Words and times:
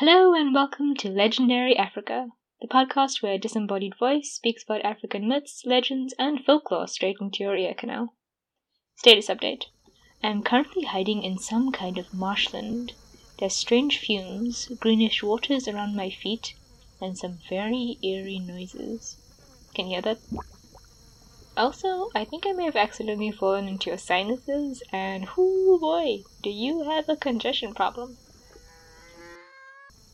Hello 0.00 0.32
and 0.32 0.54
welcome 0.54 0.94
to 0.94 1.10
Legendary 1.10 1.76
Africa, 1.76 2.28
the 2.62 2.66
podcast 2.66 3.20
where 3.20 3.34
a 3.34 3.38
disembodied 3.38 3.98
voice 3.98 4.32
speaks 4.32 4.64
about 4.64 4.80
African 4.80 5.28
myths, 5.28 5.64
legends, 5.66 6.14
and 6.18 6.42
folklore 6.42 6.88
straight 6.88 7.18
into 7.20 7.44
your 7.44 7.54
ear 7.54 7.74
canal. 7.74 8.14
Status 8.96 9.28
update 9.28 9.64
I 10.22 10.28
am 10.28 10.42
currently 10.42 10.84
hiding 10.84 11.22
in 11.22 11.36
some 11.36 11.70
kind 11.70 11.98
of 11.98 12.14
marshland. 12.14 12.94
There's 13.38 13.54
strange 13.54 13.98
fumes, 13.98 14.72
greenish 14.80 15.22
waters 15.22 15.68
around 15.68 15.96
my 15.96 16.08
feet, 16.08 16.54
and 16.98 17.18
some 17.18 17.38
very 17.50 17.98
eerie 18.02 18.38
noises. 18.38 19.18
Can 19.74 19.88
you 19.88 19.96
hear 19.96 20.00
that? 20.00 20.20
Also, 21.58 22.08
I 22.14 22.24
think 22.24 22.46
I 22.46 22.52
may 22.52 22.64
have 22.64 22.74
accidentally 22.74 23.32
fallen 23.32 23.68
into 23.68 23.90
your 23.90 23.98
sinuses, 23.98 24.82
and 24.94 25.28
whoo 25.36 25.78
boy, 25.78 26.22
do 26.42 26.48
you 26.48 26.88
have 26.88 27.06
a 27.10 27.16
congestion 27.16 27.74
problem? 27.74 28.16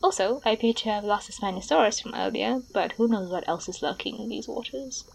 Also, 0.03 0.41
I 0.45 0.51
appear 0.51 0.73
to 0.73 0.89
have 0.89 1.03
lost 1.03 1.29
a 1.29 1.31
Spinosaurus 1.31 2.01
from 2.01 2.13
earlier, 2.13 2.61
but 2.73 2.93
who 2.93 3.07
knows 3.07 3.29
what 3.29 3.47
else 3.47 3.67
is 3.67 3.81
lurking 3.81 4.19
in 4.19 4.29
these 4.29 4.47
waters. 4.47 5.05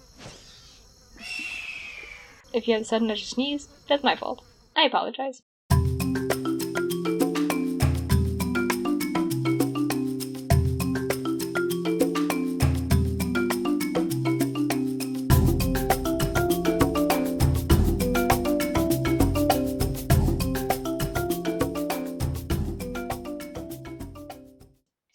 If 2.53 2.67
you 2.67 2.75
have 2.75 2.83
a 2.83 2.85
sudden 2.85 3.11
urge 3.11 3.21
to 3.21 3.27
sneeze, 3.27 3.69
that's 3.89 4.05
my 4.05 4.17
fault. 4.17 4.43
I 4.77 4.83
apologize. 4.83 5.43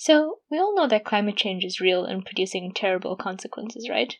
So, 0.07 0.39
we 0.49 0.57
all 0.57 0.73
know 0.73 0.87
that 0.87 1.03
climate 1.03 1.35
change 1.35 1.65
is 1.65 1.81
real 1.81 2.05
and 2.05 2.23
producing 2.23 2.71
terrible 2.73 3.17
consequences, 3.17 3.89
right? 3.89 4.17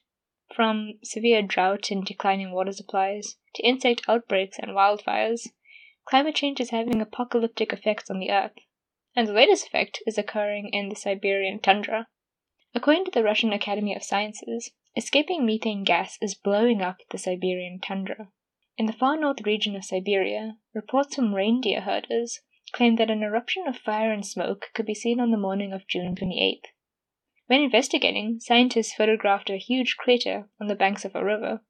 From 0.53 1.00
severe 1.02 1.42
drought 1.42 1.92
and 1.92 2.03
declining 2.03 2.52
water 2.52 2.73
supplies, 2.73 3.38
to 3.56 3.64
insect 3.64 4.02
outbreaks 4.06 4.59
and 4.59 4.72
wildfires, 4.72 5.48
climate 6.03 6.36
change 6.36 6.59
is 6.59 6.72
having 6.72 7.00
apocalyptic 7.00 7.72
effects 7.72 8.09
on 8.09 8.20
the 8.20 8.31
Earth. 8.31 8.58
And 9.16 9.30
the 9.30 9.31
latest 9.31 9.67
effect 9.67 10.03
is 10.06 10.17
occurring 10.17 10.72
in 10.73 10.89
the 10.89 10.95
Siberian 10.98 11.61
tundra. 11.61 12.09
According 12.76 13.06
to 13.06 13.11
the 13.11 13.23
Russian 13.23 13.54
Academy 13.54 13.95
of 13.95 14.04
Sciences, 14.04 14.72
escaping 14.98 15.45
methane 15.45 15.86
gas 15.86 16.17
is 16.22 16.36
blowing 16.36 16.81
up 16.81 16.98
the 17.11 17.17
Siberian 17.17 17.80
tundra. 17.80 18.28
In 18.78 18.88
the 18.88 18.92
far 18.92 19.16
north 19.16 19.39
region 19.45 19.73
of 19.78 19.86
Siberia, 19.86 20.58
reports 20.73 21.16
from 21.16 21.33
reindeer 21.33 21.80
herders 21.80 22.42
claimed 22.73 22.98
that 22.98 23.10
an 23.10 23.23
eruption 23.23 23.68
of 23.68 23.78
fire 23.78 24.12
and 24.12 24.26
smoke 24.26 24.70
could 24.73 24.86
be 24.86 24.94
seen 24.94 25.20
on 25.20 25.32
the 25.32 25.38
morning 25.38 25.72
of 25.72 25.88
June 25.88 26.16
28th. 26.16 26.66
When 27.48 27.62
investigating, 27.62 28.40
scientists 28.42 28.94
photographed 28.94 29.50
a 29.50 29.58
huge 29.58 29.96
crater 29.96 30.50
on 30.60 30.68
the 30.68 30.76
banks 30.76 31.06
of 31.06 31.16
a 31.16 31.23
river. 31.23 31.62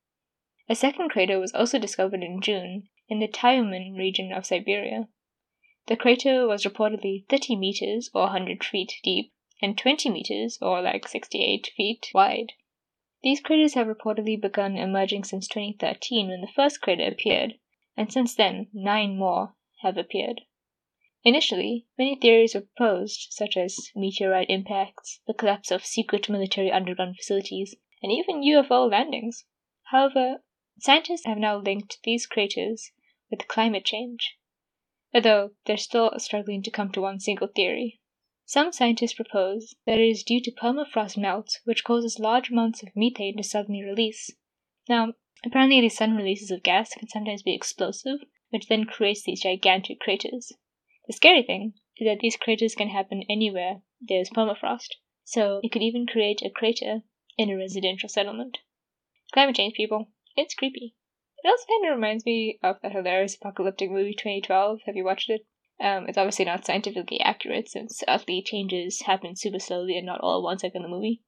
A 0.67 0.75
second 0.75 1.09
crater 1.09 1.39
was 1.39 1.53
also 1.53 1.77
discovered 1.77 2.23
in 2.23 2.41
June 2.41 2.89
in 3.07 3.19
the 3.19 3.27
Tyumen 3.27 3.95
region 3.95 4.31
of 4.33 4.45
Siberia. 4.45 5.07
The 5.85 5.95
crater 5.95 6.47
was 6.47 6.65
reportedly 6.65 7.27
30 7.29 7.55
meters 7.55 8.09
or 8.13 8.23
100 8.23 8.63
feet 8.63 8.93
deep 9.03 9.31
and 9.61 9.77
20 9.77 10.09
meters 10.09 10.57
or 10.61 10.81
like 10.81 11.07
68 11.07 11.71
feet 11.77 12.07
wide. 12.13 12.53
These 13.23 13.41
craters 13.41 13.75
have 13.75 13.87
reportedly 13.87 14.39
begun 14.39 14.77
emerging 14.77 15.23
since 15.23 15.47
2013 15.47 16.27
when 16.27 16.41
the 16.41 16.47
first 16.47 16.81
crater 16.81 17.07
appeared, 17.07 17.59
and 17.95 18.11
since 18.11 18.35
then, 18.35 18.67
nine 18.73 19.17
more 19.17 19.55
have 19.81 19.97
appeared. 19.97 20.41
Initially, 21.27 21.85
many 21.97 22.15
theories 22.15 22.55
were 22.55 22.61
proposed, 22.61 23.27
such 23.31 23.57
as 23.57 23.91
meteorite 23.93 24.49
impacts, 24.49 25.19
the 25.27 25.33
collapse 25.33 25.71
of 25.71 25.85
secret 25.85 26.29
military 26.29 26.71
underground 26.71 27.17
facilities, 27.17 27.75
and 28.01 28.13
even 28.13 28.43
UFO 28.43 28.89
landings. 28.89 29.43
However, 29.91 30.41
scientists 30.79 31.25
have 31.25 31.37
now 31.37 31.57
linked 31.57 31.99
these 32.05 32.25
craters 32.25 32.93
with 33.29 33.49
climate 33.49 33.83
change, 33.83 34.37
although 35.13 35.51
they're 35.65 35.75
still 35.75 36.17
struggling 36.17 36.63
to 36.63 36.71
come 36.71 36.93
to 36.93 37.01
one 37.01 37.19
single 37.19 37.49
theory. 37.49 37.99
Some 38.45 38.71
scientists 38.71 39.15
propose 39.15 39.75
that 39.85 39.99
it 39.99 40.09
is 40.09 40.23
due 40.23 40.39
to 40.43 40.51
permafrost 40.51 41.17
melt, 41.17 41.59
which 41.65 41.83
causes 41.83 42.19
large 42.19 42.49
amounts 42.51 42.81
of 42.83 42.95
methane 42.95 43.35
to 43.35 43.43
suddenly 43.43 43.83
release. 43.83 44.31
Now, 44.87 45.11
apparently, 45.45 45.81
these 45.81 45.97
sudden 45.97 46.15
releases 46.15 46.51
of 46.51 46.63
gas 46.63 46.93
can 46.93 47.09
sometimes 47.09 47.43
be 47.43 47.53
explosive, 47.53 48.19
which 48.49 48.69
then 48.69 48.85
creates 48.85 49.23
these 49.23 49.41
gigantic 49.41 49.99
craters. 49.99 50.53
The 51.07 51.13
scary 51.13 51.41
thing 51.41 51.73
is 51.95 52.05
that 52.05 52.19
these 52.19 52.35
craters 52.35 52.75
can 52.75 52.89
happen 52.89 53.23
anywhere 53.29 53.81
there's 54.01 54.29
permafrost, 54.29 54.95
so 55.23 55.61
it 55.63 55.71
could 55.71 55.81
even 55.81 56.05
create 56.05 56.41
a 56.41 56.49
crater 56.49 57.03
in 57.37 57.49
a 57.49 57.55
residential 57.55 58.09
settlement. 58.09 58.57
Climate 59.31 59.55
change, 59.55 59.75
people. 59.75 60.11
It's 60.35 60.53
creepy. 60.53 60.95
It 61.43 61.47
also 61.47 61.65
kind 61.65 61.85
of 61.85 61.95
reminds 61.95 62.25
me 62.25 62.59
of 62.61 62.81
that 62.81 62.91
hilarious 62.91 63.35
apocalyptic 63.35 63.89
movie 63.89 64.15
2012. 64.15 64.81
Have 64.85 64.97
you 64.97 65.05
watched 65.05 65.29
it? 65.29 65.45
Um, 65.79 66.09
it's 66.09 66.17
obviously 66.17 66.43
not 66.43 66.65
scientifically 66.65 67.21
accurate 67.21 67.69
since 67.69 68.03
earthly 68.05 68.41
changes 68.41 69.03
happen 69.03 69.37
super 69.37 69.59
slowly 69.59 69.95
and 69.95 70.05
not 70.05 70.19
all 70.19 70.39
at 70.39 70.43
once 70.43 70.63
like 70.63 70.75
in 70.75 70.81
the 70.81 70.89
movie. 70.89 71.21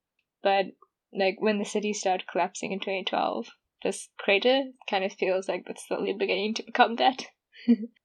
But 0.44 0.73
like 1.13 1.38
when 1.40 1.57
the 1.57 1.63
city 1.63 1.94
started 1.94 2.28
collapsing 2.28 2.73
in 2.73 2.79
2012, 2.79 3.47
this 3.84 4.09
crater 4.17 4.72
kind 4.90 5.06
of 5.06 5.13
feels 5.13 5.47
like 5.47 5.63
it's 5.67 5.88
slowly 5.88 6.11
beginning 6.11 6.56
to 6.56 6.63
become 6.63 6.97
that. 6.97 7.28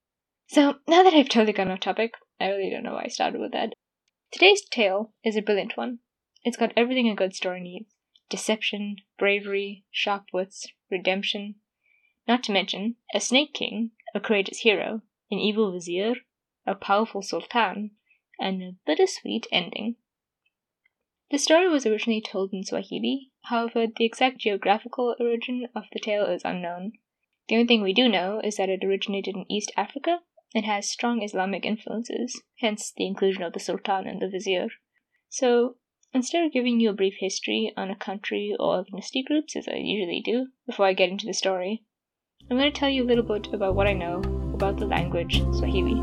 So, 0.47 0.79
now 0.87 1.03
that 1.03 1.15
I've 1.15 1.29
totally 1.29 1.53
gone 1.53 1.71
off 1.71 1.81
topic, 1.81 2.15
I 2.39 2.49
really 2.49 2.71
don't 2.71 2.83
know 2.83 2.93
why 2.93 3.05
I 3.05 3.09
started 3.09 3.41
with 3.41 3.53
that. 3.53 3.73
Today's 4.31 4.63
tale 4.69 5.13
is 5.25 5.37
a 5.37 5.43
brilliant 5.43 5.77
one. 5.77 6.01
It's 6.45 6.57
got 6.57 6.73
everything 6.77 7.09
a 7.09 7.15
good 7.15 7.35
story 7.35 7.61
needs 7.61 7.95
deception, 8.29 8.97
bravery, 9.19 9.85
sharp 9.91 10.25
wits, 10.33 10.67
redemption. 10.91 11.57
Not 12.29 12.43
to 12.45 12.53
mention 12.53 12.97
a 13.15 13.21
snake 13.21 13.55
king, 13.55 13.93
a 14.15 14.21
courageous 14.21 14.59
hero, 14.59 15.03
an 15.31 15.39
evil 15.39 15.73
vizier, 15.73 16.15
a 16.67 16.75
powerful 16.75 17.23
sultan, 17.23 17.93
and 18.39 18.63
a 18.63 18.77
bittersweet 18.87 19.47
ending. 19.51 19.97
The 21.31 21.39
story 21.39 21.69
was 21.69 21.87
originally 21.87 22.21
told 22.21 22.53
in 22.53 22.65
Swahili, 22.65 23.31
however, 23.45 23.87
the 23.87 24.05
exact 24.05 24.39
geographical 24.39 25.17
origin 25.19 25.69
of 25.75 25.85
the 25.93 26.01
tale 26.01 26.27
is 26.27 26.43
unknown. 26.45 26.93
The 27.49 27.57
only 27.57 27.67
thing 27.67 27.83
we 27.83 27.93
do 27.93 28.09
know 28.09 28.41
is 28.45 28.57
that 28.57 28.69
it 28.69 28.85
originated 28.85 29.37
in 29.37 29.51
East 29.51 29.73
Africa 29.77 30.21
it 30.55 30.65
has 30.65 30.89
strong 30.89 31.21
Islamic 31.21 31.67
influences, 31.67 32.41
hence 32.61 32.93
the 32.97 33.07
inclusion 33.07 33.43
of 33.43 33.53
the 33.53 33.59
Sultan 33.59 34.07
and 34.07 34.23
the 34.23 34.29
Vizier. 34.29 34.69
So, 35.29 35.77
instead 36.13 36.45
of 36.45 36.53
giving 36.53 36.79
you 36.79 36.91
a 36.91 36.95
brief 36.95 37.15
history 37.19 37.73
on 37.77 37.91
a 37.91 37.97
country 37.97 38.55
or 38.59 38.85
ethnicity 38.85 39.25
groups, 39.25 39.57
as 39.57 39.67
I 39.67 39.75
usually 39.77 40.23
do, 40.25 40.47
before 40.65 40.87
I 40.87 40.93
get 40.93 41.11
into 41.11 41.27
the 41.27 41.35
story, 41.35 41.83
I'm 42.49 42.57
going 42.57 42.73
to 42.73 42.79
tell 42.79 42.89
you 42.89 43.03
a 43.03 43.09
little 43.09 43.25
bit 43.25 43.53
about 43.53 43.75
what 43.75 43.89
I 43.89 43.95
know 43.95 44.19
about 44.55 44.77
the 44.77 44.87
language 44.87 45.41
Swahili. 45.59 46.01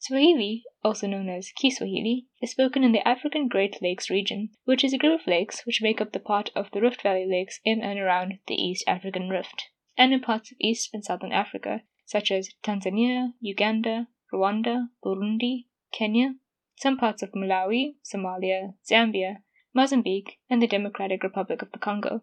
Swahili, 0.00 0.64
also 0.86 1.08
known 1.08 1.28
as 1.28 1.50
Kiswahili, 1.50 2.26
is 2.40 2.52
spoken 2.52 2.84
in 2.84 2.92
the 2.92 3.06
African 3.06 3.48
Great 3.48 3.82
Lakes 3.82 4.08
region, 4.08 4.50
which 4.66 4.84
is 4.84 4.92
a 4.92 4.98
group 4.98 5.20
of 5.20 5.26
lakes 5.26 5.66
which 5.66 5.82
make 5.82 6.00
up 6.00 6.12
the 6.12 6.20
part 6.20 6.52
of 6.54 6.70
the 6.70 6.80
Rift 6.80 7.02
Valley 7.02 7.26
Lakes 7.28 7.58
in 7.64 7.82
and 7.82 7.98
around 7.98 8.38
the 8.46 8.54
East 8.54 8.84
African 8.86 9.28
Rift, 9.28 9.64
and 9.98 10.12
in 10.12 10.20
parts 10.20 10.52
of 10.52 10.58
East 10.60 10.90
and 10.92 11.04
Southern 11.04 11.32
Africa, 11.32 11.82
such 12.04 12.30
as 12.30 12.50
Tanzania, 12.62 13.32
Uganda, 13.40 14.06
Rwanda, 14.32 14.90
Burundi, 15.04 15.66
Kenya, 15.92 16.36
some 16.76 16.96
parts 16.96 17.20
of 17.20 17.32
Malawi, 17.32 17.96
Somalia, 18.04 18.74
Zambia, 18.88 19.38
Mozambique, 19.74 20.38
and 20.48 20.62
the 20.62 20.68
Democratic 20.68 21.24
Republic 21.24 21.62
of 21.62 21.72
the 21.72 21.80
Congo. 21.80 22.22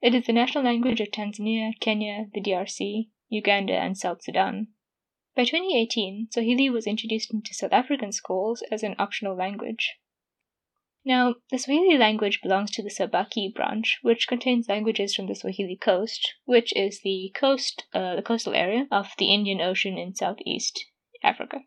It 0.00 0.14
is 0.14 0.26
the 0.26 0.32
national 0.32 0.62
language 0.62 1.00
of 1.00 1.08
Tanzania, 1.08 1.72
Kenya, 1.80 2.26
the 2.32 2.40
DRC, 2.40 3.08
Uganda, 3.28 3.72
and 3.72 3.98
South 3.98 4.22
Sudan. 4.22 4.68
By 5.36 5.44
2018, 5.44 6.28
Swahili 6.32 6.68
was 6.70 6.86
introduced 6.86 7.32
into 7.32 7.54
South 7.54 7.72
African 7.72 8.12
schools 8.12 8.62
as 8.70 8.82
an 8.82 8.96
optional 8.98 9.36
language. 9.36 9.96
Now, 11.04 11.36
the 11.50 11.58
Swahili 11.58 11.96
language 11.96 12.42
belongs 12.42 12.72
to 12.72 12.82
the 12.82 12.90
Sabaki 12.90 13.54
branch, 13.54 14.00
which 14.02 14.28
contains 14.28 14.68
languages 14.68 15.14
from 15.14 15.28
the 15.28 15.34
Swahili 15.34 15.76
coast, 15.76 16.34
which 16.44 16.76
is 16.76 17.00
the 17.02 17.32
coast, 17.34 17.86
uh, 17.94 18.16
the 18.16 18.22
coastal 18.22 18.54
area 18.54 18.86
of 18.90 19.12
the 19.18 19.32
Indian 19.32 19.60
Ocean 19.60 19.96
in 19.96 20.14
southeast 20.14 20.84
Africa. 21.22 21.60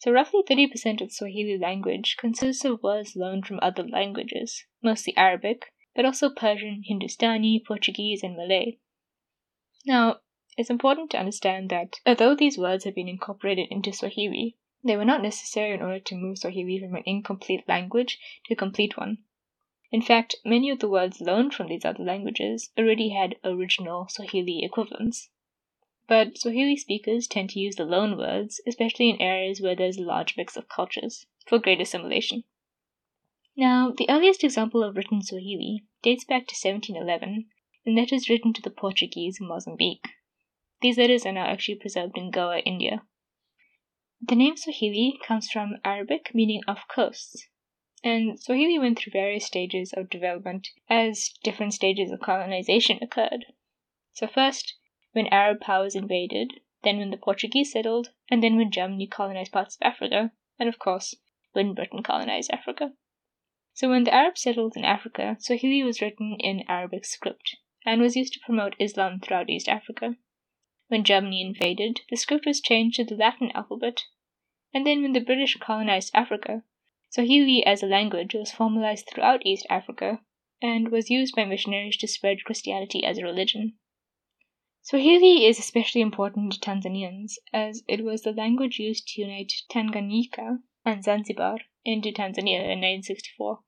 So, 0.00 0.12
roughly 0.12 0.42
30% 0.42 1.00
of 1.00 1.12
Swahili 1.12 1.56
language 1.56 2.16
consists 2.18 2.64
of 2.64 2.82
words 2.82 3.16
learned 3.16 3.46
from 3.46 3.58
other 3.62 3.82
languages, 3.82 4.64
mostly 4.82 5.16
Arabic, 5.16 5.72
but 5.94 6.04
also 6.04 6.30
Persian, 6.30 6.82
Hindustani, 6.84 7.62
Portuguese, 7.66 8.22
and 8.22 8.36
Malay. 8.36 8.78
Now, 9.86 10.20
it's 10.58 10.68
important 10.70 11.08
to 11.08 11.18
understand 11.18 11.70
that 11.70 12.00
although 12.04 12.34
these 12.34 12.58
words 12.58 12.82
have 12.84 12.96
been 12.96 13.08
incorporated 13.08 13.68
into 13.70 13.92
Swahili, 13.92 14.56
they 14.82 14.96
were 14.96 15.04
not 15.04 15.22
necessary 15.22 15.72
in 15.72 15.80
order 15.80 16.00
to 16.00 16.16
move 16.16 16.38
Swahili 16.38 16.80
from 16.80 16.96
an 16.96 17.04
incomplete 17.06 17.62
language 17.68 18.18
to 18.46 18.54
a 18.54 18.56
complete 18.56 18.96
one. 18.98 19.18
In 19.92 20.02
fact, 20.02 20.34
many 20.44 20.68
of 20.68 20.80
the 20.80 20.88
words 20.88 21.20
learned 21.20 21.54
from 21.54 21.68
these 21.68 21.84
other 21.84 22.02
languages 22.02 22.70
already 22.76 23.10
had 23.10 23.36
original 23.44 24.08
Swahili 24.08 24.64
equivalents. 24.64 25.30
but 26.08 26.36
Swahili 26.36 26.76
speakers 26.76 27.28
tend 27.28 27.50
to 27.50 27.60
use 27.60 27.76
the 27.76 27.84
loan 27.84 28.18
words, 28.18 28.60
especially 28.66 29.10
in 29.10 29.22
areas 29.22 29.60
where 29.60 29.76
there's 29.76 29.98
a 29.98 30.02
large 30.02 30.36
mix 30.36 30.56
of 30.56 30.68
cultures, 30.68 31.26
for 31.46 31.60
great 31.60 31.80
assimilation. 31.80 32.42
Now, 33.56 33.92
the 33.96 34.10
earliest 34.10 34.42
example 34.42 34.82
of 34.82 34.96
written 34.96 35.22
Swahili 35.22 35.84
dates 36.02 36.24
back 36.24 36.48
to 36.48 36.54
1711 36.54 37.48
in 37.84 37.94
letters 37.94 38.28
written 38.28 38.52
to 38.54 38.62
the 38.62 38.70
Portuguese 38.70 39.38
in 39.40 39.46
Mozambique. 39.46 40.04
These 40.80 40.98
letters 40.98 41.26
are 41.26 41.32
now 41.32 41.46
actually 41.46 41.76
preserved 41.76 42.16
in 42.16 42.30
Goa, 42.30 42.60
India. 42.60 43.02
The 44.20 44.36
name 44.36 44.56
Swahili 44.56 45.18
comes 45.26 45.50
from 45.50 45.76
Arabic 45.84 46.30
meaning 46.34 46.62
off 46.68 46.86
coasts, 46.88 47.48
and 48.04 48.38
Swahili 48.38 48.78
went 48.78 48.98
through 48.98 49.12
various 49.12 49.46
stages 49.46 49.92
of 49.92 50.10
development 50.10 50.68
as 50.88 51.30
different 51.42 51.74
stages 51.74 52.10
of 52.12 52.20
colonization 52.20 52.98
occurred. 53.02 53.46
So, 54.12 54.26
first, 54.26 54.76
when 55.12 55.26
Arab 55.28 55.60
powers 55.60 55.94
invaded, 55.94 56.60
then 56.84 56.98
when 56.98 57.10
the 57.10 57.16
Portuguese 57.16 57.72
settled, 57.72 58.10
and 58.30 58.42
then 58.42 58.56
when 58.56 58.70
Germany 58.70 59.06
colonized 59.06 59.52
parts 59.52 59.76
of 59.76 59.86
Africa, 59.86 60.32
and 60.58 60.68
of 60.68 60.78
course, 60.78 61.14
when 61.52 61.74
Britain 61.74 62.02
colonized 62.02 62.50
Africa. 62.52 62.92
So 63.72 63.88
when 63.88 64.04
the 64.04 64.14
Arabs 64.14 64.42
settled 64.42 64.76
in 64.76 64.84
Africa, 64.84 65.36
Swahili 65.40 65.82
was 65.82 66.00
written 66.00 66.36
in 66.40 66.64
Arabic 66.68 67.04
script 67.04 67.56
and 67.86 68.00
was 68.00 68.16
used 68.16 68.32
to 68.34 68.40
promote 68.44 68.74
Islam 68.78 69.20
throughout 69.20 69.50
East 69.50 69.68
Africa. 69.68 70.16
When 70.88 71.04
Germany 71.04 71.42
invaded, 71.42 72.00
the 72.10 72.16
script 72.16 72.46
was 72.46 72.60
changed 72.60 72.96
to 72.96 73.04
the 73.04 73.14
Latin 73.14 73.50
alphabet, 73.54 74.04
and 74.74 74.86
then 74.86 75.02
when 75.02 75.12
the 75.12 75.20
British 75.20 75.56
colonized 75.56 76.10
Africa, 76.14 76.64
Swahili 77.10 77.64
as 77.64 77.82
a 77.82 77.86
language 77.86 78.34
was 78.34 78.52
formalized 78.52 79.06
throughout 79.06 79.46
East 79.46 79.66
Africa 79.70 80.20
and 80.60 80.88
was 80.88 81.10
used 81.10 81.34
by 81.34 81.44
missionaries 81.44 81.96
to 81.98 82.08
spread 82.08 82.44
Christianity 82.44 83.04
as 83.04 83.18
a 83.18 83.24
religion. 83.24 83.78
Swahili 84.82 85.44
is 85.44 85.58
especially 85.58 86.00
important 86.00 86.52
to 86.54 86.60
Tanzanians 86.60 87.34
as 87.52 87.82
it 87.86 88.02
was 88.02 88.22
the 88.22 88.32
language 88.32 88.78
used 88.78 89.08
to 89.08 89.20
unite 89.20 89.52
Tanganyika 89.70 90.60
and 90.84 91.04
Zanzibar 91.04 91.58
into 91.84 92.10
Tanzania 92.10 92.60
in 92.60 92.80
1964 92.80 93.60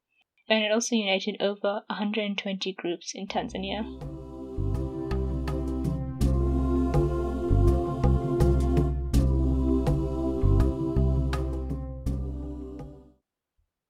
and 0.48 0.64
it 0.64 0.72
also 0.72 0.96
united 0.96 1.36
over 1.40 1.82
120 1.88 2.72
groups 2.72 3.12
in 3.14 3.26
Tanzania. 3.26 4.19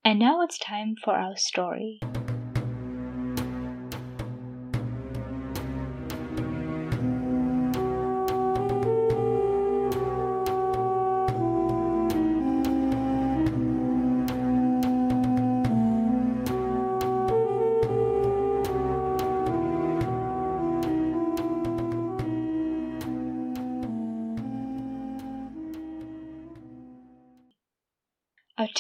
And 0.02 0.18
now 0.18 0.40
it's 0.40 0.58
time 0.58 0.94
for 0.96 1.14
our 1.14 1.36
story. 1.36 2.00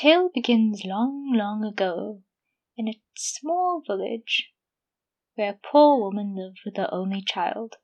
Tale 0.00 0.30
begins 0.32 0.82
long, 0.86 1.30
long 1.34 1.62
ago 1.62 2.22
in 2.74 2.88
a 2.88 2.98
small 3.14 3.82
village 3.86 4.50
where 5.34 5.50
a 5.50 5.60
poor 5.70 6.00
woman 6.00 6.34
lived 6.34 6.58
with 6.64 6.78
her 6.78 6.88
only 6.90 7.20
child, 7.20 7.76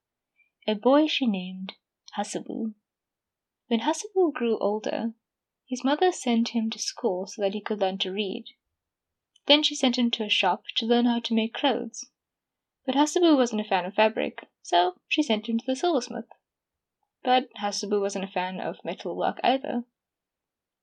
a 0.66 0.74
boy 0.74 1.06
she 1.06 1.26
named 1.26 1.74
Hassebu. 2.16 2.72
When 3.66 3.80
Hassebu 3.80 4.32
grew 4.32 4.58
older, 4.60 5.12
his 5.66 5.84
mother 5.84 6.10
sent 6.10 6.48
him 6.48 6.70
to 6.70 6.78
school 6.78 7.26
so 7.26 7.42
that 7.42 7.52
he 7.52 7.60
could 7.60 7.80
learn 7.80 7.98
to 7.98 8.12
read. 8.12 8.46
Then 9.44 9.62
she 9.62 9.74
sent 9.74 9.98
him 9.98 10.10
to 10.12 10.24
a 10.24 10.30
shop 10.30 10.62
to 10.76 10.86
learn 10.86 11.04
how 11.04 11.20
to 11.20 11.34
make 11.34 11.52
clothes. 11.52 12.08
But 12.86 12.94
Hassebu 12.94 13.36
wasn't 13.36 13.60
a 13.60 13.68
fan 13.68 13.84
of 13.84 13.92
fabric, 13.92 14.48
so 14.62 14.94
she 15.06 15.22
sent 15.22 15.50
him 15.50 15.58
to 15.58 15.66
the 15.66 15.76
silversmith. 15.76 16.30
But 17.22 17.50
Hassebu 17.60 18.00
wasn't 18.00 18.24
a 18.24 18.28
fan 18.28 18.58
of 18.58 18.82
metal 18.86 19.14
work 19.14 19.38
either. 19.44 19.84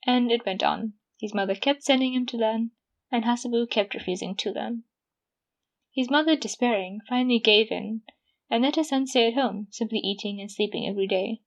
And 0.06 0.32
it 0.32 0.46
went 0.46 0.62
on. 0.62 0.94
His 1.24 1.34
mother 1.34 1.56
kept 1.56 1.84
sending 1.84 2.14
him 2.14 2.26
to 2.26 2.38
them, 2.38 2.72
and 3.10 3.24
Hassebu 3.24 3.68
kept 3.70 3.94
refusing 3.94 4.36
to 4.36 4.52
them. 4.52 4.84
His 5.94 6.10
mother, 6.10 6.36
despairing, 6.36 7.00
finally 7.08 7.40
gave 7.40 7.72
in 7.72 8.02
and 8.50 8.62
let 8.62 8.76
her 8.76 8.84
son 8.84 9.08
stay 9.08 9.28
at 9.30 9.34
home, 9.36 9.68
simply 9.72 10.00
eating 10.00 10.42
and 10.42 10.52
sleeping 10.52 10.86
every 10.86 11.08
day. 11.08 11.40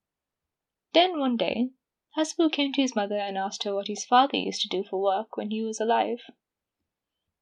Then 0.95 1.21
one 1.21 1.37
day, 1.37 1.73
Hassebu 2.17 2.51
came 2.53 2.73
to 2.73 2.81
his 2.81 2.97
mother 2.97 3.19
and 3.19 3.37
asked 3.37 3.65
her 3.65 3.75
what 3.75 3.89
his 3.89 4.07
father 4.07 4.39
used 4.39 4.63
to 4.63 4.69
do 4.69 4.83
for 4.83 4.99
work 4.99 5.37
when 5.37 5.51
he 5.51 5.63
was 5.63 5.79
alive. 5.79 6.23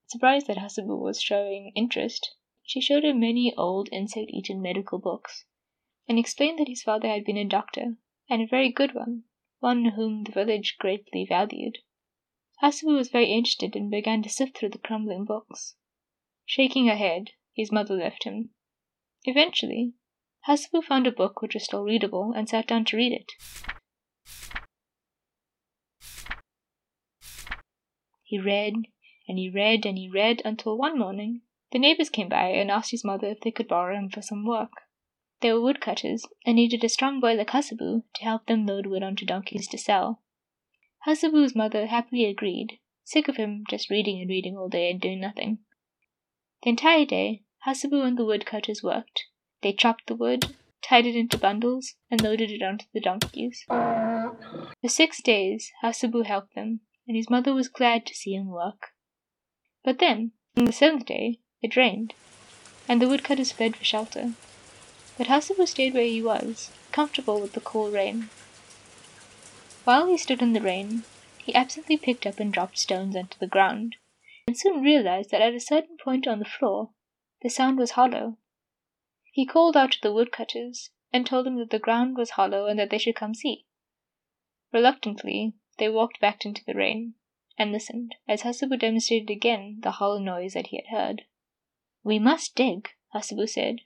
Surprised 0.09 0.49
that 0.49 0.59
Hassebu 0.59 1.01
was 1.01 1.23
showing 1.23 1.71
interest, 1.77 2.35
she 2.65 2.81
showed 2.81 3.05
him 3.05 3.21
many 3.21 3.55
old 3.55 3.89
insect 3.93 4.33
eaten 4.33 4.61
medical 4.61 4.99
books 4.99 5.45
and 6.09 6.19
explained 6.19 6.59
that 6.59 6.67
his 6.67 6.83
father 6.83 7.07
had 7.07 7.25
been 7.25 7.37
a 7.37 7.45
doctor, 7.45 7.97
and 8.29 8.43
a 8.43 8.47
very 8.49 8.73
good 8.73 8.93
one, 8.93 9.23
one 9.61 9.85
whom 9.91 10.25
the 10.25 10.33
village 10.33 10.75
greatly 10.81 11.25
valued. 11.25 11.79
Hassebu 12.63 12.97
was 12.97 13.09
very 13.09 13.33
interested 13.33 13.75
and 13.75 13.91
began 13.91 14.23
to 14.23 14.29
sift 14.29 14.57
through 14.57 14.71
the 14.71 14.79
crumbling 14.79 15.25
books. 15.25 15.75
Shaking 16.47 16.87
her 16.87 16.97
head, 16.97 17.31
his 17.53 17.73
mother 17.73 17.95
left 17.95 18.25
him. 18.25 18.51
Eventually, 19.25 19.95
Hassebu 20.47 20.83
found 20.83 21.07
a 21.07 21.13
book 21.13 21.41
which 21.41 21.55
was 21.55 21.65
still 21.65 21.83
readable 21.83 22.33
and 22.37 22.49
sat 22.49 22.67
down 22.67 22.85
to 22.87 22.97
read 22.97 23.13
it. 23.13 23.33
He 28.23 28.39
read 28.39 28.75
and 29.29 29.39
he 29.39 29.49
read 29.49 29.87
and 29.87 29.97
he 29.97 30.09
read 30.09 30.43
until 30.45 30.77
one 30.77 30.99
morning 30.99 31.43
the 31.73 31.79
neighbors 31.79 32.11
came 32.11 32.29
by 32.29 32.49
and 32.49 32.71
asked 32.71 32.91
his 32.91 33.05
mother 33.05 33.29
if 33.29 33.41
they 33.41 33.51
could 33.51 33.69
borrow 33.69 33.97
him 33.97 34.11
for 34.11 34.23
some 34.23 34.45
work. 34.45 34.71
They 35.41 35.53
were 35.53 35.61
woodcutters 35.61 36.25
and 36.47 36.57
needed 36.57 36.85
a 36.85 36.89
strong 36.89 37.21
boy 37.21 37.35
like 37.35 37.51
Hassebu 37.51 38.03
to 38.15 38.25
help 38.25 38.47
them 38.47 38.67
load 38.67 38.87
wood 38.87 39.03
onto 39.03 39.27
donkeys 39.27 39.69
to 39.69 39.79
sell. 39.79 40.23
Hassebu's 41.07 41.55
mother 41.55 41.87
happily 41.87 42.25
agreed, 42.25 42.79
sick 43.05 43.29
of 43.29 43.37
him 43.37 43.65
just 43.69 43.91
reading 43.91 44.21
and 44.21 44.31
reading 44.31 44.57
all 44.57 44.71
day 44.71 44.91
and 44.91 44.99
doing 45.01 45.21
nothing. 45.21 45.59
The 46.63 46.71
entire 46.71 47.05
day, 47.05 47.43
Hassebu 47.67 48.03
and 48.03 48.17
the 48.17 48.25
woodcutters 48.25 48.83
worked. 48.83 49.25
They 49.63 49.75
chopped 49.75 50.07
the 50.07 50.15
wood, 50.15 50.55
tied 50.83 51.05
it 51.05 51.15
into 51.15 51.37
bundles, 51.37 51.95
and 52.11 52.23
loaded 52.23 52.51
it 52.51 52.63
onto 52.63 52.87
the 52.95 53.01
donkeys. 53.01 53.65
For 53.69 54.89
six 54.89 55.23
days, 55.23 55.71
Hassebu 55.83 56.25
helped 56.25 56.55
them, 56.55 56.81
and 57.07 57.17
his 57.17 57.29
mother 57.29 57.53
was 57.53 57.69
glad 57.69 58.07
to 58.07 58.15
see 58.15 58.35
him 58.35 58.49
work. 58.49 58.89
But 59.85 59.99
then, 59.99 60.33
on 60.57 60.65
the 60.65 60.73
seventh 60.73 61.05
day, 61.05 61.41
it 61.61 61.77
rained, 61.77 62.15
and 62.89 63.01
the 63.01 63.09
woodcutters 63.09 63.53
fled 63.53 63.77
for 63.77 63.85
shelter. 63.85 64.33
But 65.19 65.27
Hassebu 65.27 65.69
stayed 65.69 65.93
where 65.93 66.05
he 66.05 66.23
was, 66.23 66.71
comfortable 66.93 67.41
with 67.41 67.53
the 67.53 67.61
cool 67.61 67.91
rain. 67.91 68.31
While 69.85 70.07
he 70.07 70.17
stood 70.17 70.41
in 70.41 70.55
the 70.55 70.63
rain, 70.63 71.03
he 71.37 71.55
absently 71.55 71.99
picked 71.99 72.27
up 72.27 72.41
and 72.41 72.51
dropped 72.51 72.79
stones 72.79 73.15
onto 73.15 73.39
the 73.39 73.47
ground, 73.47 73.97
and 74.47 74.57
soon 74.57 74.81
realized 74.81 75.31
that 75.31 75.43
at 75.43 75.53
a 75.53 75.61
certain 75.61 75.99
point 75.99 76.27
on 76.27 76.39
the 76.39 76.47
floor 76.47 76.95
the 77.43 77.51
sound 77.51 77.77
was 77.77 77.91
hollow. 77.91 78.39
He 79.31 79.45
called 79.45 79.77
out 79.77 79.93
to 79.93 80.01
the 80.01 80.13
woodcutters 80.13 80.89
and 81.13 81.27
told 81.27 81.45
them 81.45 81.57
that 81.57 81.69
the 81.69 81.79
ground 81.79 82.17
was 82.17 82.31
hollow 82.31 82.67
and 82.67 82.79
that 82.79 82.89
they 82.89 82.97
should 82.97 83.15
come 83.15 83.35
see. 83.35 83.67
Reluctantly, 84.73 85.53
they 85.77 85.91
walked 85.91 86.19
back 86.19 86.47
into 86.47 86.65
the 86.65 86.73
rain 86.73 87.17
and 87.59 87.71
listened 87.71 88.15
as 88.27 88.41
Hassebu 88.41 88.79
demonstrated 88.79 89.29
again 89.29 89.81
the 89.83 89.91
hollow 89.93 90.19
noise 90.19 90.55
that 90.55 90.69
he 90.69 90.79
had 90.79 90.97
heard. 90.97 91.27
We 92.03 92.19
must 92.19 92.55
dig, 92.55 92.89
Hassebu 93.13 93.47
said, 93.47 93.83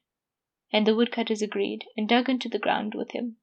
and 0.72 0.86
the 0.86 0.94
woodcutters 0.94 1.42
agreed 1.42 1.86
and 1.96 2.08
dug 2.08 2.28
into 2.28 2.48
the 2.48 2.60
ground 2.60 2.94
with 2.94 3.10
him. 3.10 3.38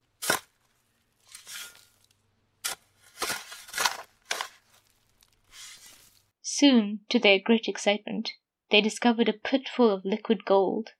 Soon, 6.57 7.01
to 7.09 7.19
their 7.19 7.37
great 7.37 7.67
excitement, 7.67 8.31
they 8.71 8.79
discovered 8.79 9.27
a 9.27 9.33
pit 9.33 9.67
full 9.67 9.91
of 9.91 10.05
liquid 10.05 10.45
gold. 10.45 10.91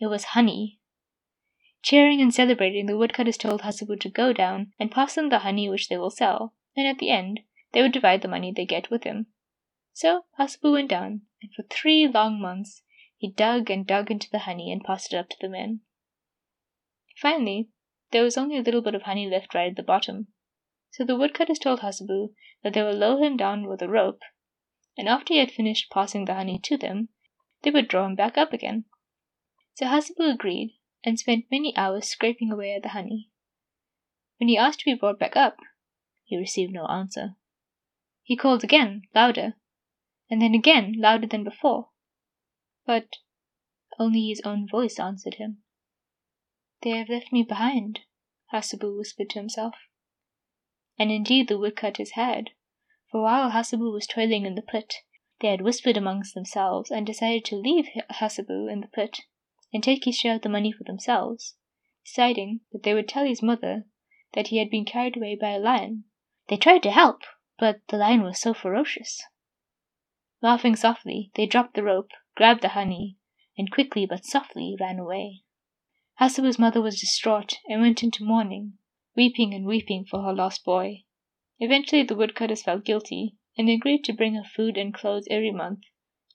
It 0.00 0.06
was 0.06 0.26
honey. 0.26 0.78
Cheering 1.82 2.20
and 2.20 2.32
celebrating, 2.32 2.86
the 2.86 2.96
woodcutters 2.96 3.36
told 3.36 3.62
Hassebu 3.62 3.98
to 3.98 4.08
go 4.08 4.32
down 4.32 4.72
and 4.78 4.92
pass 4.92 5.16
them 5.16 5.28
the 5.28 5.40
honey 5.40 5.68
which 5.68 5.88
they 5.88 5.98
will 5.98 6.12
sell, 6.12 6.54
and 6.76 6.86
at 6.86 7.00
the 7.00 7.10
end 7.10 7.40
they 7.72 7.82
would 7.82 7.90
divide 7.90 8.22
the 8.22 8.28
money 8.28 8.52
they 8.52 8.64
get 8.64 8.92
with 8.92 9.02
him. 9.02 9.26
So 9.92 10.26
Hassebu 10.38 10.70
went 10.70 10.90
down, 10.90 11.22
and 11.42 11.52
for 11.52 11.64
three 11.64 12.06
long 12.06 12.40
months 12.40 12.84
he 13.16 13.28
dug 13.28 13.72
and 13.72 13.84
dug 13.84 14.08
into 14.08 14.30
the 14.30 14.46
honey 14.46 14.70
and 14.70 14.84
passed 14.84 15.12
it 15.12 15.16
up 15.16 15.30
to 15.30 15.36
the 15.40 15.48
men. 15.48 15.80
Finally, 17.16 17.70
there 18.12 18.22
was 18.22 18.38
only 18.38 18.56
a 18.56 18.62
little 18.62 18.82
bit 18.82 18.94
of 18.94 19.02
honey 19.02 19.28
left 19.28 19.52
right 19.52 19.70
at 19.70 19.76
the 19.76 19.82
bottom. 19.82 20.28
So 20.92 21.04
the 21.04 21.16
woodcutters 21.16 21.58
told 21.58 21.80
Hassebu 21.80 22.34
that 22.62 22.74
they 22.74 22.84
would 22.84 22.94
lower 22.94 23.20
him 23.20 23.36
down 23.36 23.66
with 23.66 23.82
a 23.82 23.88
rope 23.88 24.20
and 24.96 25.08
after 25.08 25.34
he 25.34 25.40
had 25.40 25.50
finished 25.50 25.90
passing 25.90 26.24
the 26.24 26.34
honey 26.34 26.58
to 26.58 26.76
them, 26.76 27.08
they 27.62 27.70
would 27.70 27.88
draw 27.88 28.06
him 28.06 28.14
back 28.14 28.36
up 28.36 28.52
again. 28.52 28.84
So 29.74 29.86
Hassebu 29.86 30.32
agreed, 30.32 30.78
and 31.04 31.18
spent 31.18 31.50
many 31.50 31.76
hours 31.76 32.08
scraping 32.08 32.52
away 32.52 32.74
at 32.74 32.82
the 32.82 32.90
honey. 32.90 33.30
When 34.38 34.48
he 34.48 34.58
asked 34.58 34.80
to 34.80 34.84
be 34.84 34.94
brought 34.94 35.18
back 35.18 35.36
up, 35.36 35.58
he 36.24 36.36
received 36.36 36.72
no 36.72 36.86
answer. 36.86 37.36
He 38.22 38.36
called 38.36 38.64
again, 38.64 39.02
louder, 39.14 39.54
and 40.30 40.40
then 40.40 40.54
again, 40.54 40.94
louder 40.96 41.26
than 41.26 41.44
before. 41.44 41.90
But 42.86 43.16
only 43.98 44.28
his 44.28 44.40
own 44.44 44.66
voice 44.68 44.98
answered 44.98 45.34
him. 45.34 45.62
They 46.82 46.90
have 46.90 47.08
left 47.08 47.32
me 47.32 47.42
behind, 47.42 48.00
Hassebu 48.52 48.96
whispered 48.96 49.30
to 49.30 49.38
himself. 49.38 49.74
And 50.98 51.10
indeed 51.10 51.48
the 51.48 51.58
woodcutters 51.58 52.12
had, 52.12 52.50
for 53.12 53.20
while 53.20 53.50
Hassebu 53.50 53.92
was 53.92 54.06
toiling 54.06 54.46
in 54.46 54.54
the 54.54 54.62
pit, 54.62 54.94
they 55.40 55.48
had 55.48 55.60
whispered 55.60 55.98
amongst 55.98 56.34
themselves 56.34 56.90
and 56.90 57.06
decided 57.06 57.44
to 57.44 57.56
leave 57.56 57.86
Hassebu 58.08 58.72
in 58.72 58.80
the 58.80 58.88
pit 58.88 59.20
and 59.70 59.84
take 59.84 60.04
his 60.04 60.16
share 60.16 60.36
of 60.36 60.40
the 60.40 60.48
money 60.48 60.72
for 60.72 60.84
themselves, 60.84 61.54
deciding 62.06 62.60
that 62.72 62.84
they 62.84 62.94
would 62.94 63.06
tell 63.08 63.26
his 63.26 63.42
mother 63.42 63.84
that 64.32 64.46
he 64.46 64.56
had 64.56 64.70
been 64.70 64.86
carried 64.86 65.18
away 65.18 65.36
by 65.38 65.50
a 65.50 65.58
lion. 65.58 66.04
They 66.48 66.56
tried 66.56 66.82
to 66.84 66.90
help, 66.90 67.20
but 67.58 67.82
the 67.88 67.98
lion 67.98 68.22
was 68.22 68.40
so 68.40 68.54
ferocious. 68.54 69.22
Laughing 70.40 70.74
softly, 70.74 71.30
they 71.34 71.44
dropped 71.44 71.74
the 71.74 71.82
rope, 71.82 72.12
grabbed 72.34 72.62
the 72.62 72.68
honey, 72.68 73.18
and 73.58 73.70
quickly 73.70 74.06
but 74.06 74.24
softly 74.24 74.74
ran 74.80 74.98
away. 74.98 75.42
Hassebu's 76.18 76.58
mother 76.58 76.80
was 76.80 76.98
distraught 76.98 77.58
and 77.68 77.82
went 77.82 78.02
into 78.02 78.24
mourning, 78.24 78.78
weeping 79.14 79.52
and 79.52 79.66
weeping 79.66 80.06
for 80.06 80.22
her 80.22 80.32
lost 80.32 80.64
boy. 80.64 81.04
Eventually, 81.64 82.02
the 82.02 82.16
woodcutters 82.16 82.64
felt 82.64 82.84
guilty 82.84 83.36
and 83.56 83.70
agreed 83.70 84.02
to 84.02 84.12
bring 84.12 84.34
her 84.34 84.42
food 84.42 84.76
and 84.76 84.92
clothes 84.92 85.28
every 85.30 85.52
month 85.52 85.82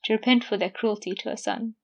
to 0.04 0.14
repent 0.14 0.42
for 0.42 0.56
their 0.56 0.70
cruelty 0.70 1.12
to 1.12 1.28
her 1.28 1.36
son. 1.36 1.74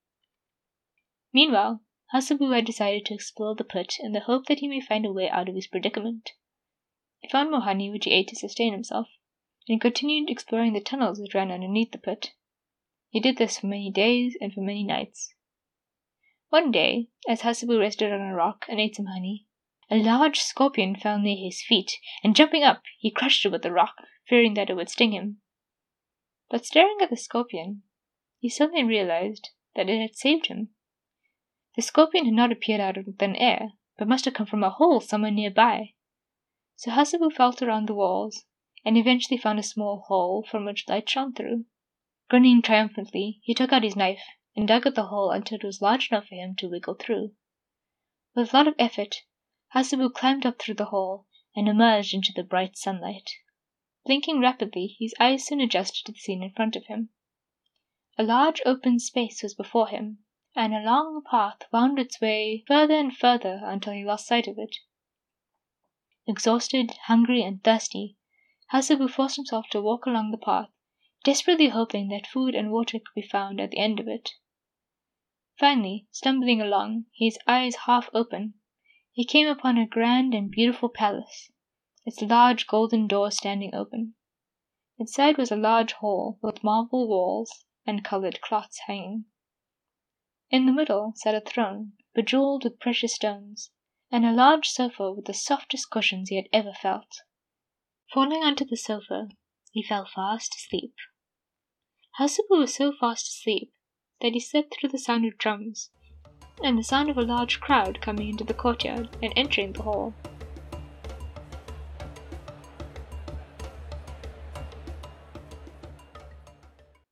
Meanwhile, 1.30 1.82
Hassebu 2.14 2.54
had 2.54 2.64
decided 2.64 3.04
to 3.04 3.12
explore 3.12 3.54
the 3.54 3.62
pit 3.62 3.96
in 4.00 4.12
the 4.12 4.20
hope 4.20 4.46
that 4.46 4.60
he 4.60 4.66
may 4.66 4.80
find 4.80 5.04
a 5.04 5.12
way 5.12 5.28
out 5.28 5.50
of 5.50 5.56
his 5.56 5.66
predicament. 5.66 6.30
He 7.18 7.28
found 7.28 7.50
more 7.50 7.60
honey 7.60 7.90
which 7.90 8.06
he 8.06 8.12
ate 8.12 8.28
to 8.28 8.36
sustain 8.36 8.72
himself, 8.72 9.08
and 9.68 9.78
continued 9.78 10.30
exploring 10.30 10.72
the 10.72 10.80
tunnels 10.80 11.18
that 11.18 11.34
ran 11.34 11.50
underneath 11.50 11.92
the 11.92 11.98
pit. 11.98 12.32
He 13.10 13.20
did 13.20 13.36
this 13.36 13.58
for 13.58 13.66
many 13.66 13.90
days 13.90 14.38
and 14.40 14.54
for 14.54 14.62
many 14.62 14.84
nights. 14.84 15.34
One 16.48 16.70
day, 16.70 17.10
as 17.28 17.42
Hassebu 17.42 17.78
rested 17.78 18.10
on 18.10 18.22
a 18.22 18.34
rock 18.34 18.64
and 18.70 18.80
ate 18.80 18.96
some 18.96 19.04
honey, 19.04 19.48
a 19.90 20.02
large 20.02 20.40
scorpion 20.40 20.96
fell 20.96 21.18
near 21.18 21.36
his 21.36 21.62
feet, 21.62 21.98
and 22.22 22.34
jumping 22.34 22.62
up, 22.62 22.82
he 22.98 23.10
crushed 23.10 23.44
it 23.44 23.50
with 23.50 23.62
the 23.62 23.72
rock, 23.72 23.94
fearing 24.26 24.54
that 24.54 24.70
it 24.70 24.74
would 24.74 24.88
sting 24.88 25.12
him. 25.12 25.40
But 26.50 26.64
staring 26.64 26.98
at 27.02 27.10
the 27.10 27.16
scorpion, 27.16 27.82
he 28.38 28.48
suddenly 28.48 28.84
realized 28.84 29.50
that 29.74 29.88
it 29.88 30.00
had 30.00 30.16
saved 30.16 30.46
him. 30.46 30.70
The 31.76 31.82
scorpion 31.82 32.24
had 32.24 32.34
not 32.34 32.52
appeared 32.52 32.80
out 32.80 32.96
of 32.96 33.06
thin 33.18 33.36
air, 33.36 33.72
but 33.98 34.08
must 34.08 34.24
have 34.24 34.34
come 34.34 34.46
from 34.46 34.62
a 34.62 34.70
hole 34.70 35.00
somewhere 35.00 35.30
nearby. 35.30 35.94
So 36.76 36.90
Hassebu 36.90 37.32
felt 37.32 37.62
around 37.62 37.88
the 37.88 37.94
walls, 37.94 38.44
and 38.84 38.96
eventually 38.96 39.38
found 39.38 39.58
a 39.58 39.62
small 39.62 40.04
hole 40.08 40.46
from 40.48 40.64
which 40.64 40.88
light 40.88 41.08
shone 41.08 41.32
through. 41.32 41.64
Grinning 42.28 42.62
triumphantly, 42.62 43.40
he 43.42 43.54
took 43.54 43.72
out 43.72 43.82
his 43.82 43.96
knife 43.96 44.24
and 44.56 44.68
dug 44.68 44.86
at 44.86 44.94
the 44.94 45.06
hole 45.06 45.30
until 45.30 45.56
it 45.56 45.64
was 45.64 45.82
large 45.82 46.10
enough 46.10 46.28
for 46.28 46.34
him 46.34 46.54
to 46.56 46.68
wiggle 46.68 46.94
through. 46.94 47.32
With 48.34 48.52
a 48.52 48.56
lot 48.56 48.68
of 48.68 48.74
effort, 48.78 49.22
Hassebu 49.74 50.10
climbed 50.14 50.46
up 50.46 50.60
through 50.60 50.76
the 50.76 50.84
hole 50.84 51.26
and 51.56 51.68
emerged 51.68 52.14
into 52.14 52.32
the 52.32 52.44
bright 52.44 52.78
sunlight. 52.78 53.28
Blinking 54.06 54.38
rapidly, 54.38 54.94
his 55.00 55.16
eyes 55.18 55.44
soon 55.44 55.60
adjusted 55.60 56.04
to 56.06 56.12
the 56.12 56.18
scene 56.20 56.44
in 56.44 56.52
front 56.52 56.76
of 56.76 56.86
him. 56.86 57.08
A 58.16 58.22
large 58.22 58.62
open 58.64 59.00
space 59.00 59.42
was 59.42 59.52
before 59.52 59.88
him, 59.88 60.24
and 60.54 60.72
a 60.72 60.84
long 60.84 61.24
path 61.28 61.62
wound 61.72 61.98
its 61.98 62.20
way 62.20 62.62
further 62.68 62.94
and 62.94 63.16
further 63.16 63.62
until 63.64 63.94
he 63.94 64.04
lost 64.04 64.28
sight 64.28 64.46
of 64.46 64.60
it. 64.60 64.76
Exhausted, 66.24 66.92
hungry, 67.06 67.42
and 67.42 67.64
thirsty, 67.64 68.16
Hassebu 68.70 69.08
forced 69.08 69.34
himself 69.34 69.66
to 69.70 69.82
walk 69.82 70.06
along 70.06 70.30
the 70.30 70.38
path, 70.38 70.70
desperately 71.24 71.70
hoping 71.70 72.10
that 72.10 72.28
food 72.28 72.54
and 72.54 72.70
water 72.70 73.00
could 73.00 73.20
be 73.20 73.26
found 73.26 73.60
at 73.60 73.72
the 73.72 73.78
end 73.78 73.98
of 73.98 74.06
it. 74.06 74.34
Finally, 75.58 76.06
stumbling 76.12 76.60
along, 76.60 77.06
his 77.12 77.36
eyes 77.48 77.74
half 77.86 78.08
open, 78.14 78.54
he 79.14 79.24
came 79.24 79.46
upon 79.46 79.78
a 79.78 79.86
grand 79.86 80.34
and 80.34 80.50
beautiful 80.50 80.88
palace, 80.88 81.52
its 82.04 82.20
large 82.20 82.66
golden 82.66 83.06
door 83.06 83.30
standing 83.30 83.72
open. 83.72 84.16
Inside 84.98 85.38
was 85.38 85.52
a 85.52 85.56
large 85.56 85.92
hall 85.92 86.40
with 86.42 86.64
marble 86.64 87.06
walls 87.06 87.64
and 87.86 88.04
colored 88.04 88.40
cloths 88.40 88.80
hanging. 88.88 89.26
In 90.50 90.66
the 90.66 90.72
middle 90.72 91.12
sat 91.14 91.32
a 91.32 91.40
throne, 91.40 91.92
bejeweled 92.12 92.64
with 92.64 92.80
precious 92.80 93.14
stones, 93.14 93.70
and 94.10 94.26
a 94.26 94.32
large 94.32 94.68
sofa 94.68 95.12
with 95.12 95.26
the 95.26 95.32
softest 95.32 95.90
cushions 95.90 96.30
he 96.30 96.36
had 96.36 96.48
ever 96.52 96.72
felt. 96.72 97.22
Falling 98.12 98.42
onto 98.42 98.64
the 98.64 98.76
sofa, 98.76 99.28
he 99.70 99.80
fell 99.80 100.08
fast 100.12 100.56
asleep. 100.56 100.94
Hassebu 102.18 102.58
was 102.58 102.74
so 102.74 102.92
fast 102.98 103.28
asleep 103.28 103.72
that 104.20 104.32
he 104.32 104.40
slept 104.40 104.74
through 104.74 104.88
the 104.88 104.98
sound 104.98 105.24
of 105.24 105.38
drums 105.38 105.90
and 106.62 106.78
the 106.78 106.84
sound 106.84 107.10
of 107.10 107.18
a 107.18 107.22
large 107.22 107.60
crowd 107.60 108.00
coming 108.00 108.28
into 108.28 108.44
the 108.44 108.54
courtyard 108.54 109.08
and 109.22 109.32
entering 109.36 109.72
the 109.72 109.82
hall. 109.82 110.14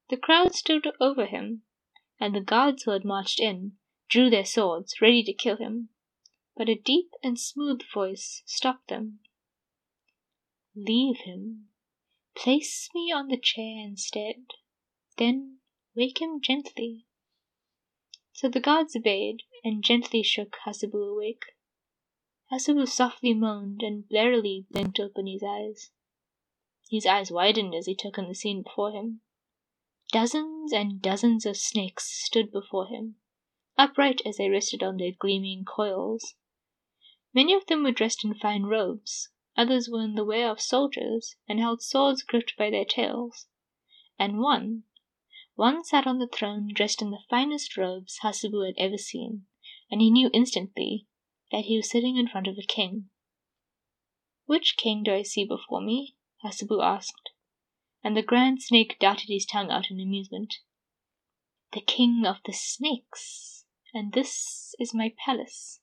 The 0.08 0.16
crowd 0.16 0.54
stood 0.54 0.86
over 1.00 1.26
him 1.26 1.62
and 2.20 2.34
the 2.34 2.40
guards 2.40 2.82
who 2.84 2.92
had 2.92 3.04
marched 3.04 3.40
in 3.40 3.72
drew 4.08 4.28
their 4.28 4.44
swords, 4.44 5.00
ready 5.00 5.22
to 5.24 5.32
kill 5.32 5.56
him. 5.56 5.88
But 6.54 6.68
a 6.68 6.74
deep 6.74 7.10
and 7.22 7.40
smooth 7.40 7.80
voice 7.92 8.42
stopped 8.44 8.88
them. 8.88 9.20
Leave 10.76 11.16
him. 11.24 11.68
Place 12.36 12.90
me 12.94 13.10
on 13.10 13.28
the 13.28 13.38
chair 13.38 13.78
instead. 13.78 14.44
Then 15.16 15.60
wake 15.96 16.20
him 16.20 16.40
gently. 16.42 17.06
So 18.34 18.48
the 18.48 18.60
gods 18.60 18.96
obeyed 18.96 19.42
and 19.62 19.84
gently 19.84 20.22
shook 20.22 20.56
Hassebu 20.64 20.94
awake. 20.94 21.54
Hassebu 22.50 22.88
softly 22.88 23.34
moaned 23.34 23.82
and 23.82 24.08
blearily 24.08 24.66
blinked 24.70 24.98
open 24.98 25.26
his 25.26 25.42
eyes. 25.42 25.90
His 26.90 27.06
eyes 27.06 27.30
widened 27.30 27.74
as 27.74 27.86
he 27.86 27.94
took 27.94 28.16
in 28.18 28.28
the 28.28 28.34
scene 28.34 28.62
before 28.62 28.92
him. 28.92 29.20
Dozens 30.12 30.72
and 30.72 31.00
dozens 31.00 31.46
of 31.46 31.56
snakes 31.56 32.10
stood 32.24 32.50
before 32.50 32.86
him, 32.88 33.16
upright 33.76 34.22
as 34.26 34.38
they 34.38 34.48
rested 34.48 34.82
on 34.82 34.96
their 34.96 35.12
gleaming 35.12 35.64
coils. 35.64 36.34
Many 37.34 37.54
of 37.54 37.66
them 37.66 37.82
were 37.82 37.92
dressed 37.92 38.24
in 38.24 38.34
fine 38.34 38.64
robes, 38.64 39.30
others 39.56 39.88
were 39.88 40.02
in 40.02 40.14
the 40.14 40.24
wear 40.24 40.50
of 40.50 40.60
soldiers 40.60 41.36
and 41.46 41.60
held 41.60 41.82
swords 41.82 42.22
gripped 42.22 42.56
by 42.56 42.70
their 42.70 42.84
tails. 42.84 43.46
And 44.18 44.38
one, 44.38 44.84
one 45.54 45.84
sat 45.84 46.06
on 46.06 46.18
the 46.18 46.26
throne 46.26 46.70
dressed 46.74 47.02
in 47.02 47.10
the 47.10 47.22
finest 47.28 47.76
robes 47.76 48.18
Hassebu 48.22 48.66
had 48.66 48.74
ever 48.78 48.98
seen, 48.98 49.46
and 49.90 50.00
he 50.00 50.10
knew 50.10 50.30
instantly 50.32 51.06
that 51.50 51.64
he 51.66 51.76
was 51.76 51.90
sitting 51.90 52.16
in 52.16 52.28
front 52.28 52.46
of 52.46 52.56
a 52.58 52.66
king. 52.66 53.10
Which 54.46 54.76
king 54.76 55.02
do 55.02 55.12
I 55.12 55.22
see 55.22 55.44
before 55.44 55.80
me? 55.80 56.16
Hassebu 56.44 56.82
asked 56.82 57.30
and 58.04 58.16
the 58.16 58.22
grand 58.22 58.60
snake 58.62 58.96
darted 58.98 59.28
his 59.28 59.46
tongue 59.46 59.70
out 59.70 59.90
in 59.90 60.00
amusement. 60.00 60.56
The 61.72 61.80
king 61.80 62.24
of 62.26 62.36
the 62.44 62.52
snakes, 62.52 63.64
and 63.94 64.12
this 64.12 64.74
is 64.80 64.92
my 64.92 65.14
palace. 65.24 65.80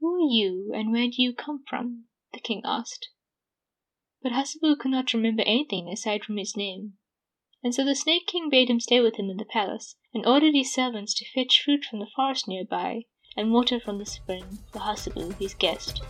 Who 0.00 0.16
are 0.16 0.32
you, 0.32 0.72
and 0.74 0.92
where 0.92 1.06
do 1.06 1.22
you 1.22 1.32
come 1.32 1.62
from? 1.68 2.06
the 2.32 2.40
king 2.40 2.62
asked. 2.64 3.10
But 4.22 4.32
Hassebu 4.32 4.78
could 4.78 4.90
not 4.90 5.12
remember 5.12 5.42
anything 5.42 5.88
aside 5.88 6.24
from 6.24 6.36
his 6.36 6.56
name, 6.56 6.94
and 7.62 7.74
so 7.74 7.84
the 7.84 7.94
Snake 7.94 8.26
King 8.26 8.48
bade 8.48 8.70
him 8.70 8.80
stay 8.80 9.00
with 9.00 9.16
him 9.16 9.28
in 9.28 9.36
the 9.36 9.44
palace, 9.44 9.96
and 10.14 10.26
ordered 10.26 10.54
his 10.54 10.72
servants 10.72 11.12
to 11.14 11.30
fetch 11.34 11.62
fruit 11.62 11.84
from 11.84 11.98
the 11.98 12.10
forest 12.16 12.48
nearby, 12.48 13.04
and 13.36 13.52
water 13.52 13.78
from 13.78 13.98
the 13.98 14.06
spring 14.06 14.58
for 14.72 14.80
Hassebu, 14.80 15.38
his 15.38 15.54
guest. 15.54 16.02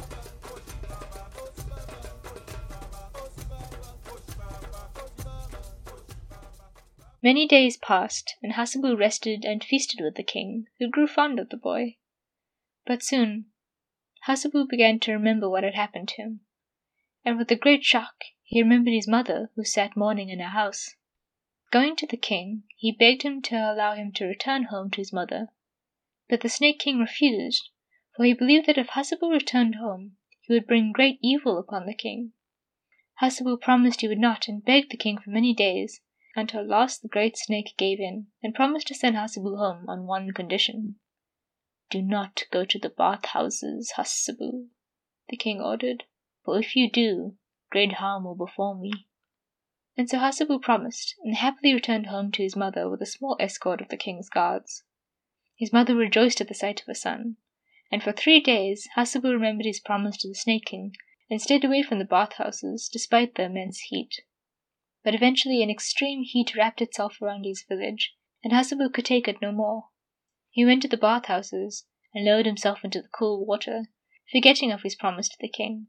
Many 7.22 7.46
days 7.46 7.76
passed, 7.76 8.36
and 8.42 8.54
Hassebu 8.54 8.96
rested 8.96 9.44
and 9.44 9.62
feasted 9.62 10.00
with 10.00 10.14
the 10.14 10.22
king, 10.22 10.66
who 10.78 10.88
grew 10.88 11.06
fond 11.06 11.38
of 11.38 11.50
the 11.50 11.56
boy. 11.58 11.96
But 12.86 13.02
soon 13.02 13.46
Hassebu 14.26 14.68
began 14.68 15.00
to 15.00 15.12
remember 15.12 15.50
what 15.50 15.64
had 15.64 15.74
happened 15.74 16.08
to 16.08 16.22
him, 16.22 16.40
and 17.24 17.36
with 17.36 17.50
a 17.50 17.56
great 17.56 17.84
shock 17.84 18.14
he 18.42 18.62
remembered 18.62 18.94
his 18.94 19.06
mother 19.08 19.50
who 19.54 19.64
sat 19.64 19.96
mourning 19.96 20.30
in 20.30 20.40
her 20.40 20.48
house. 20.48 20.94
Going 21.70 21.94
to 21.96 22.06
the 22.06 22.16
king, 22.16 22.64
he 22.76 22.90
begged 22.90 23.22
him 23.22 23.40
to 23.42 23.54
allow 23.54 23.94
him 23.94 24.10
to 24.14 24.26
return 24.26 24.64
home 24.64 24.90
to 24.90 24.96
his 25.00 25.12
mother, 25.12 25.48
but 26.28 26.40
the 26.40 26.48
Snake 26.48 26.80
King 26.80 26.98
refused, 26.98 27.70
for 28.16 28.24
he 28.24 28.34
believed 28.34 28.66
that 28.66 28.78
if 28.78 28.88
Hassebu 28.88 29.30
returned 29.30 29.76
home 29.76 30.16
he 30.40 30.52
would 30.52 30.66
bring 30.66 30.90
great 30.90 31.20
evil 31.22 31.58
upon 31.58 31.86
the 31.86 31.94
king. 31.94 32.32
Hassebu 33.20 33.60
promised 33.60 34.00
he 34.00 34.08
would 34.08 34.18
not, 34.18 34.48
and 34.48 34.64
begged 34.64 34.90
the 34.90 34.96
king 34.96 35.18
for 35.18 35.30
many 35.30 35.54
days, 35.54 36.00
until 36.34 36.60
at 36.60 36.66
last 36.66 37.02
the 37.02 37.08
great 37.08 37.36
snake 37.36 37.74
gave 37.76 38.00
in, 38.00 38.32
and 38.42 38.52
promised 38.52 38.88
to 38.88 38.94
send 38.96 39.14
Hassebu 39.14 39.56
home 39.56 39.88
on 39.88 40.06
one 40.06 40.32
condition. 40.32 40.98
Do 41.88 42.02
not 42.02 42.46
go 42.50 42.64
to 42.64 42.78
the 42.80 42.90
bathhouses, 42.90 43.92
Hassebu, 43.96 44.70
the 45.28 45.36
king 45.36 45.60
ordered, 45.60 46.02
for 46.44 46.58
if 46.58 46.74
you 46.74 46.90
do, 46.90 47.36
great 47.70 47.92
harm 47.92 48.24
will 48.24 48.34
befall 48.34 48.74
me. 48.74 49.06
And 50.00 50.08
so 50.08 50.16
Hassebu 50.16 50.62
promised, 50.62 51.14
and 51.22 51.36
happily 51.36 51.74
returned 51.74 52.06
home 52.06 52.32
to 52.32 52.42
his 52.42 52.56
mother 52.56 52.88
with 52.88 53.02
a 53.02 53.04
small 53.04 53.36
escort 53.38 53.82
of 53.82 53.90
the 53.90 53.98
king's 53.98 54.30
guards. 54.30 54.82
His 55.58 55.74
mother 55.74 55.94
rejoiced 55.94 56.40
at 56.40 56.48
the 56.48 56.54
sight 56.54 56.80
of 56.80 56.86
her 56.86 56.94
son, 56.94 57.36
and 57.92 58.02
for 58.02 58.10
three 58.10 58.40
days 58.40 58.88
Hassebu 58.96 59.30
remembered 59.30 59.66
his 59.66 59.78
promise 59.78 60.16
to 60.22 60.28
the 60.28 60.34
Snake 60.34 60.64
King 60.64 60.94
and 61.28 61.38
stayed 61.38 61.66
away 61.66 61.82
from 61.82 61.98
the 61.98 62.06
bathhouses 62.06 62.88
despite 62.90 63.34
the 63.34 63.42
immense 63.42 63.80
heat. 63.90 64.22
But 65.04 65.14
eventually 65.14 65.62
an 65.62 65.68
extreme 65.68 66.22
heat 66.22 66.56
wrapped 66.56 66.80
itself 66.80 67.20
around 67.20 67.44
his 67.44 67.62
village, 67.68 68.14
and 68.42 68.54
Hassebu 68.54 68.94
could 68.94 69.04
take 69.04 69.28
it 69.28 69.42
no 69.42 69.52
more. 69.52 69.90
He 70.48 70.64
went 70.64 70.80
to 70.80 70.88
the 70.88 70.96
bathhouses 70.96 71.84
and 72.14 72.24
lowered 72.24 72.46
himself 72.46 72.86
into 72.86 73.02
the 73.02 73.08
cool 73.08 73.44
water, 73.44 73.90
forgetting 74.32 74.72
of 74.72 74.80
his 74.80 74.94
promise 74.94 75.28
to 75.28 75.36
the 75.38 75.50
king. 75.50 75.88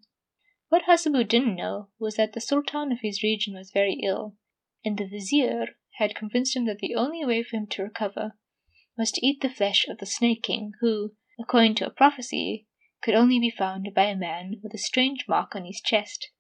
What 0.72 0.84
Hassebu 0.84 1.28
didn't 1.28 1.58
know 1.58 1.90
was 2.00 2.16
that 2.16 2.32
the 2.32 2.40
Sultan 2.40 2.94
of 2.94 3.02
his 3.02 3.22
region 3.22 3.56
was 3.56 3.72
very 3.72 4.00
ill, 4.02 4.38
and 4.86 4.98
the 4.98 5.06
Vizier 5.06 5.76
had 5.96 6.16
convinced 6.16 6.56
him 6.56 6.64
that 6.64 6.80
the 6.80 6.96
only 6.96 7.26
way 7.26 7.44
for 7.44 7.58
him 7.58 7.68
to 7.72 7.84
recover 7.84 8.38
was 8.98 9.12
to 9.12 9.28
eat 9.28 9.42
the 9.42 9.50
flesh 9.50 9.86
of 9.90 9.98
the 9.98 10.06
Snake 10.06 10.44
King, 10.44 10.72
who, 10.80 11.14
according 11.38 11.76
to 11.76 11.88
a 11.88 11.90
prophecy, 11.90 12.68
could 13.02 13.16
only 13.16 13.38
be 13.38 13.50
found 13.52 13.94
by 13.94 14.06
a 14.06 14.16
man 14.16 14.62
with 14.64 14.74
a 14.74 14.78
strange 14.78 15.26
mark 15.28 15.58
on 15.58 15.66
his 15.66 15.82
chest. 15.82 16.32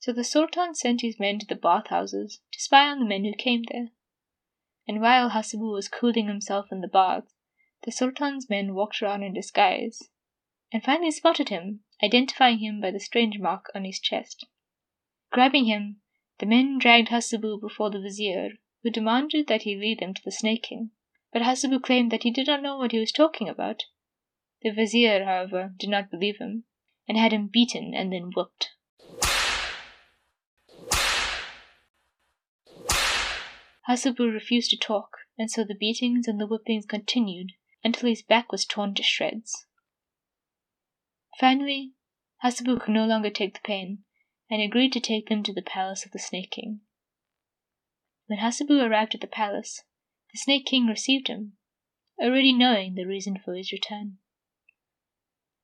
So 0.00 0.12
the 0.12 0.24
Sultan 0.24 0.74
sent 0.74 1.02
his 1.02 1.20
men 1.20 1.38
to 1.38 1.46
the 1.46 1.54
bathhouses 1.54 2.40
to 2.54 2.60
spy 2.60 2.88
on 2.88 2.98
the 2.98 3.06
men 3.06 3.24
who 3.24 3.34
came 3.34 3.62
there. 3.70 3.90
And 4.88 5.00
while 5.00 5.30
Hassebu 5.30 5.72
was 5.72 5.86
cooling 5.86 6.26
himself 6.26 6.72
in 6.72 6.80
the 6.80 6.88
baths, 6.88 7.36
the 7.84 7.92
Sultan's 7.92 8.50
men 8.50 8.74
walked 8.74 9.00
around 9.00 9.22
in 9.22 9.32
disguise, 9.32 10.10
and 10.72 10.82
finally 10.82 11.10
spotted 11.10 11.48
him, 11.48 11.80
identifying 12.02 12.58
him 12.58 12.80
by 12.80 12.90
the 12.90 13.00
strange 13.00 13.38
mark 13.38 13.70
on 13.74 13.84
his 13.84 14.00
chest. 14.00 14.46
Grabbing 15.30 15.66
him, 15.66 16.00
the 16.38 16.46
men 16.46 16.78
dragged 16.78 17.08
Hassebu 17.08 17.60
before 17.60 17.90
the 17.90 18.00
Vizier, 18.00 18.50
who 18.82 18.90
demanded 18.90 19.46
that 19.46 19.62
he 19.62 19.76
lead 19.76 20.00
them 20.00 20.12
to 20.14 20.22
the 20.24 20.30
Snake 20.30 20.64
King. 20.64 20.90
But 21.32 21.42
Hassebu 21.42 21.82
claimed 21.82 22.10
that 22.12 22.22
he 22.22 22.30
did 22.30 22.46
not 22.46 22.62
know 22.62 22.78
what 22.78 22.92
he 22.92 22.98
was 22.98 23.12
talking 23.12 23.48
about. 23.48 23.84
The 24.62 24.70
Vizier, 24.70 25.24
however, 25.24 25.74
did 25.76 25.90
not 25.90 26.10
believe 26.10 26.38
him, 26.38 26.64
and 27.08 27.16
had 27.16 27.32
him 27.32 27.48
beaten 27.48 27.94
and 27.94 28.12
then 28.12 28.32
whipped. 28.34 28.70
Hassebu 33.88 34.32
refused 34.32 34.70
to 34.70 34.76
talk, 34.76 35.18
and 35.38 35.50
so 35.50 35.62
the 35.62 35.74
beatings 35.74 36.26
and 36.26 36.40
the 36.40 36.46
whippings 36.46 36.86
continued 36.86 37.52
until 37.84 38.08
his 38.08 38.22
back 38.22 38.50
was 38.50 38.64
torn 38.64 38.94
to 38.94 39.02
shreds. 39.02 39.66
Finally, 41.38 41.92
Hassebu 42.42 42.80
could 42.80 42.94
no 42.94 43.04
longer 43.04 43.28
take 43.28 43.52
the 43.52 43.60
pain, 43.60 44.04
and 44.48 44.62
agreed 44.62 44.92
to 44.94 45.00
take 45.00 45.28
them 45.28 45.42
to 45.42 45.52
the 45.52 45.60
palace 45.60 46.06
of 46.06 46.12
the 46.12 46.18
Snake 46.18 46.50
King. 46.50 46.80
When 48.26 48.38
Hassebu 48.38 48.80
arrived 48.80 49.14
at 49.14 49.20
the 49.20 49.26
palace, 49.26 49.82
the 50.32 50.38
Snake 50.38 50.64
King 50.64 50.86
received 50.86 51.28
him, 51.28 51.58
already 52.18 52.54
knowing 52.54 52.94
the 52.94 53.04
reason 53.04 53.38
for 53.38 53.54
his 53.54 53.70
return. 53.70 54.18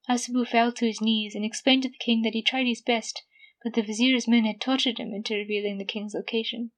Hassebu 0.08 0.44
fell 0.46 0.72
to 0.72 0.86
his 0.86 1.00
knees 1.00 1.34
and 1.34 1.44
explained 1.44 1.84
to 1.84 1.88
the 1.88 1.96
king 1.96 2.20
that 2.20 2.34
he 2.34 2.42
tried 2.42 2.66
his 2.66 2.82
best, 2.82 3.22
but 3.64 3.72
the 3.72 3.82
vizier's 3.82 4.28
men 4.28 4.44
had 4.44 4.60
tortured 4.60 4.98
him 4.98 5.14
into 5.14 5.34
revealing 5.34 5.78
the 5.78 5.86
king's 5.86 6.12
location. 6.12 6.72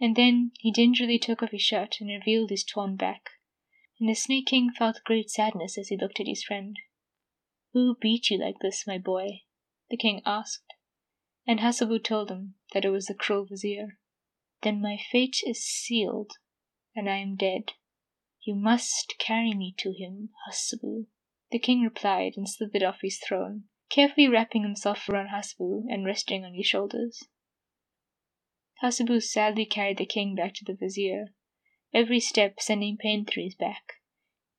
And 0.00 0.14
then 0.14 0.52
he 0.60 0.70
gingerly 0.70 1.18
took 1.18 1.42
off 1.42 1.50
his 1.50 1.62
shirt 1.62 1.96
and 2.00 2.10
revealed 2.10 2.50
his 2.50 2.62
torn 2.62 2.94
back, 2.94 3.30
and 3.98 4.08
the 4.08 4.14
Snake 4.14 4.46
King 4.46 4.70
felt 4.70 5.02
great 5.04 5.30
sadness 5.30 5.76
as 5.76 5.88
he 5.88 5.96
looked 5.96 6.20
at 6.20 6.28
his 6.28 6.44
friend. 6.44 6.76
Who 7.76 7.94
beat 7.94 8.30
you 8.30 8.38
like 8.38 8.60
this, 8.60 8.86
my 8.86 8.96
boy? 8.96 9.42
the 9.90 9.98
king 9.98 10.22
asked, 10.24 10.72
and 11.46 11.60
Hassebu 11.60 12.02
told 12.02 12.30
him 12.30 12.54
that 12.72 12.86
it 12.86 12.88
was 12.88 13.04
the 13.04 13.14
cruel 13.14 13.44
vizier. 13.44 13.98
Then 14.62 14.80
my 14.80 14.96
fate 14.96 15.42
is 15.44 15.62
sealed, 15.62 16.38
and 16.94 17.06
I 17.06 17.18
am 17.18 17.36
dead. 17.36 17.74
You 18.40 18.54
must 18.54 19.16
carry 19.18 19.52
me 19.52 19.74
to 19.76 19.92
him, 19.92 20.30
Hassebu. 20.48 21.08
The 21.50 21.58
king 21.58 21.82
replied 21.82 22.32
and 22.38 22.48
slithered 22.48 22.82
off 22.82 23.02
his 23.02 23.18
throne, 23.18 23.64
carefully 23.90 24.26
wrapping 24.26 24.62
himself 24.62 25.06
around 25.06 25.28
Hassebu 25.28 25.84
and 25.90 26.06
resting 26.06 26.46
on 26.46 26.54
his 26.54 26.66
shoulders. 26.66 27.24
Hassebu 28.82 29.20
sadly 29.22 29.66
carried 29.66 29.98
the 29.98 30.06
king 30.06 30.34
back 30.34 30.54
to 30.54 30.64
the 30.64 30.72
vizier, 30.72 31.34
every 31.92 32.20
step 32.20 32.58
sending 32.58 32.96
pain 32.96 33.26
through 33.26 33.44
his 33.44 33.54
back, 33.54 34.00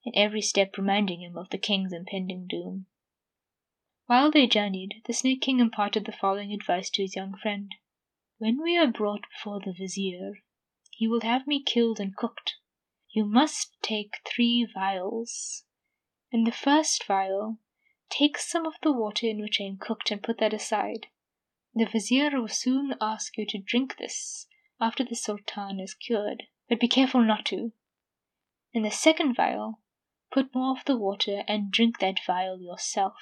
and 0.05 0.13
every 0.15 0.41
step 0.41 0.77
reminding 0.77 1.21
him 1.21 1.35
of 1.35 1.49
the 1.49 1.57
king's 1.57 1.91
impending 1.91 2.45
doom. 2.47 2.85
While 4.07 4.31
they 4.31 4.47
journeyed, 4.47 5.01
the 5.05 5.11
Snake 5.11 5.41
King 5.41 5.59
imparted 5.59 6.05
the 6.05 6.13
following 6.13 6.53
advice 6.53 6.89
to 6.91 7.01
his 7.01 7.17
young 7.17 7.35
friend. 7.35 7.75
When 8.37 8.63
we 8.63 8.77
are 8.77 8.87
brought 8.87 9.27
before 9.29 9.59
the 9.59 9.73
vizier, 9.73 10.35
he 10.91 11.09
will 11.09 11.19
have 11.21 11.45
me 11.45 11.61
killed 11.61 11.99
and 11.99 12.15
cooked. 12.15 12.55
You 13.09 13.25
must 13.25 13.75
take 13.81 14.21
three 14.25 14.65
vials. 14.73 15.65
In 16.31 16.45
the 16.45 16.53
first 16.53 17.03
vial, 17.03 17.57
take 18.09 18.37
some 18.37 18.65
of 18.65 18.75
the 18.81 18.93
water 18.93 19.27
in 19.27 19.41
which 19.41 19.59
I 19.59 19.65
am 19.65 19.77
cooked 19.77 20.09
and 20.09 20.23
put 20.23 20.37
that 20.37 20.53
aside. 20.53 21.07
The 21.75 21.83
vizier 21.85 22.29
will 22.39 22.47
soon 22.47 22.95
ask 23.01 23.37
you 23.37 23.45
to 23.47 23.57
drink 23.57 23.97
this 23.97 24.47
after 24.79 25.03
the 25.03 25.17
sultan 25.17 25.81
is 25.81 25.93
cured, 25.93 26.43
but 26.69 26.79
be 26.79 26.87
careful 26.87 27.25
not 27.25 27.45
to. 27.47 27.73
In 28.71 28.83
the 28.83 28.89
second 28.89 29.35
vial, 29.35 29.81
put 30.31 30.55
more 30.55 30.77
of 30.77 30.85
the 30.85 30.95
water 30.95 31.43
and 31.45 31.73
drink 31.73 31.99
that 31.99 32.21
vial 32.25 32.61
yourself. 32.61 33.17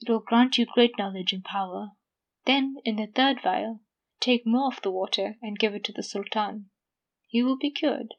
It 0.00 0.08
will 0.08 0.20
grant 0.20 0.56
you 0.56 0.64
great 0.64 0.96
knowledge 0.96 1.32
and 1.34 1.44
power. 1.44 1.92
Then, 2.46 2.76
in 2.86 2.96
the 2.96 3.06
third 3.06 3.42
vial, 3.42 3.82
take 4.18 4.46
more 4.46 4.68
of 4.68 4.80
the 4.82 4.90
water 4.90 5.36
and 5.42 5.58
give 5.58 5.74
it 5.74 5.84
to 5.84 5.92
the 5.92 6.02
sultan. 6.02 6.70
He 7.26 7.42
will 7.42 7.58
be 7.58 7.70
cured. 7.70 8.14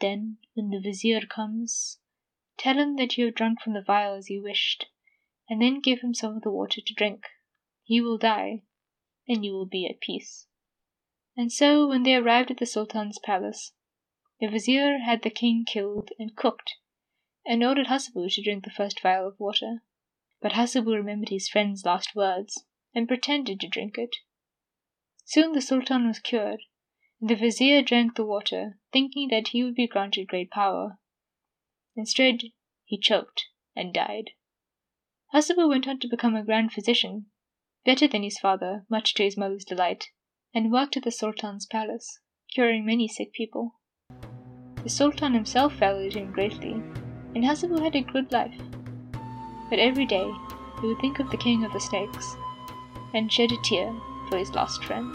Then, 0.00 0.36
when 0.52 0.68
the 0.68 0.78
vizier 0.78 1.22
comes, 1.22 1.98
tell 2.58 2.76
him 2.78 2.96
that 2.96 3.16
you 3.16 3.24
have 3.24 3.34
drunk 3.34 3.62
from 3.62 3.72
the 3.72 3.80
vial 3.80 4.14
as 4.16 4.28
you 4.28 4.42
wished, 4.42 4.86
and 5.48 5.62
then 5.62 5.80
give 5.80 6.00
him 6.00 6.12
some 6.12 6.36
of 6.36 6.42
the 6.42 6.50
water 6.50 6.82
to 6.84 6.94
drink. 6.94 7.24
He 7.82 8.02
will 8.02 8.18
die, 8.18 8.64
and 9.26 9.44
you 9.44 9.52
will 9.54 9.66
be 9.66 9.86
at 9.86 10.00
peace. 10.00 10.46
And 11.36 11.50
so, 11.50 11.86
when 11.86 12.02
they 12.02 12.14
arrived 12.14 12.50
at 12.50 12.58
the 12.58 12.66
Sultan's 12.66 13.18
palace, 13.18 13.72
the 14.40 14.48
vizier 14.48 14.98
had 14.98 15.22
the 15.22 15.30
king 15.30 15.64
killed 15.66 16.10
and 16.18 16.36
cooked, 16.36 16.74
and 17.46 17.64
ordered 17.64 17.86
Hassebu 17.86 18.28
to 18.28 18.42
drink 18.42 18.64
the 18.64 18.70
first 18.70 19.00
vial 19.00 19.26
of 19.26 19.40
water. 19.40 19.82
But 20.46 20.52
Hassebu 20.52 20.94
remembered 20.94 21.30
his 21.30 21.48
friend's 21.48 21.84
last 21.84 22.14
words, 22.14 22.66
and 22.94 23.08
pretended 23.08 23.58
to 23.58 23.68
drink 23.68 23.98
it. 23.98 24.14
Soon 25.24 25.50
the 25.50 25.60
Sultan 25.60 26.06
was 26.06 26.20
cured, 26.20 26.60
and 27.20 27.28
the 27.28 27.34
vizier 27.34 27.82
drank 27.82 28.14
the 28.14 28.24
water, 28.24 28.78
thinking 28.92 29.26
that 29.30 29.48
he 29.48 29.64
would 29.64 29.74
be 29.74 29.88
granted 29.88 30.28
great 30.28 30.52
power. 30.52 31.00
Instead, 31.96 32.42
he 32.84 32.96
choked 32.96 33.46
and 33.74 33.92
died. 33.92 34.30
Hassebu 35.34 35.68
went 35.68 35.88
on 35.88 35.98
to 35.98 36.08
become 36.08 36.36
a 36.36 36.44
grand 36.44 36.72
physician, 36.72 37.26
better 37.84 38.06
than 38.06 38.22
his 38.22 38.38
father, 38.38 38.86
much 38.88 39.14
to 39.14 39.24
his 39.24 39.36
mother's 39.36 39.64
delight, 39.64 40.10
and 40.54 40.70
worked 40.70 40.96
at 40.96 41.02
the 41.02 41.10
Sultan's 41.10 41.66
palace, 41.66 42.20
curing 42.54 42.86
many 42.86 43.08
sick 43.08 43.32
people. 43.32 43.80
The 44.84 44.90
Sultan 44.90 45.34
himself 45.34 45.72
valued 45.72 46.14
him 46.14 46.30
greatly, 46.30 46.74
and 47.34 47.44
Hassebu 47.44 47.82
had 47.82 47.96
a 47.96 48.00
good 48.00 48.30
life. 48.30 48.54
But 49.68 49.78
every 49.78 50.06
day 50.06 50.32
he 50.80 50.86
would 50.86 51.00
think 51.00 51.18
of 51.18 51.30
the 51.30 51.36
king 51.36 51.64
of 51.64 51.72
the 51.72 51.80
snakes, 51.80 52.36
and 53.14 53.32
shed 53.32 53.52
a 53.52 53.56
tear 53.62 53.94
for 54.28 54.38
his 54.38 54.54
lost 54.54 54.84
friend. 54.84 55.12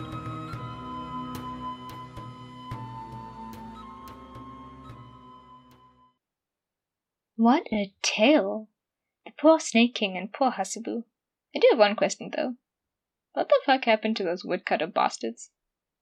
What 7.36 7.64
a 7.72 7.92
tale! 8.04 8.70
The 9.26 9.32
poor 9.32 9.60
Snake 9.60 9.96
King 9.96 10.16
and 10.16 10.32
poor 10.32 10.52
Hassebu. 10.52 11.06
I 11.56 11.60
do 11.60 11.68
have 11.72 11.80
one 11.80 11.96
question 11.96 12.30
though. 12.36 12.56
What 13.34 13.50
the 13.50 13.60
fuck 13.66 13.86
happened 13.86 14.18
to 14.18 14.24
those 14.24 14.46
woodcutter 14.46 14.86
bastards? 14.86 15.50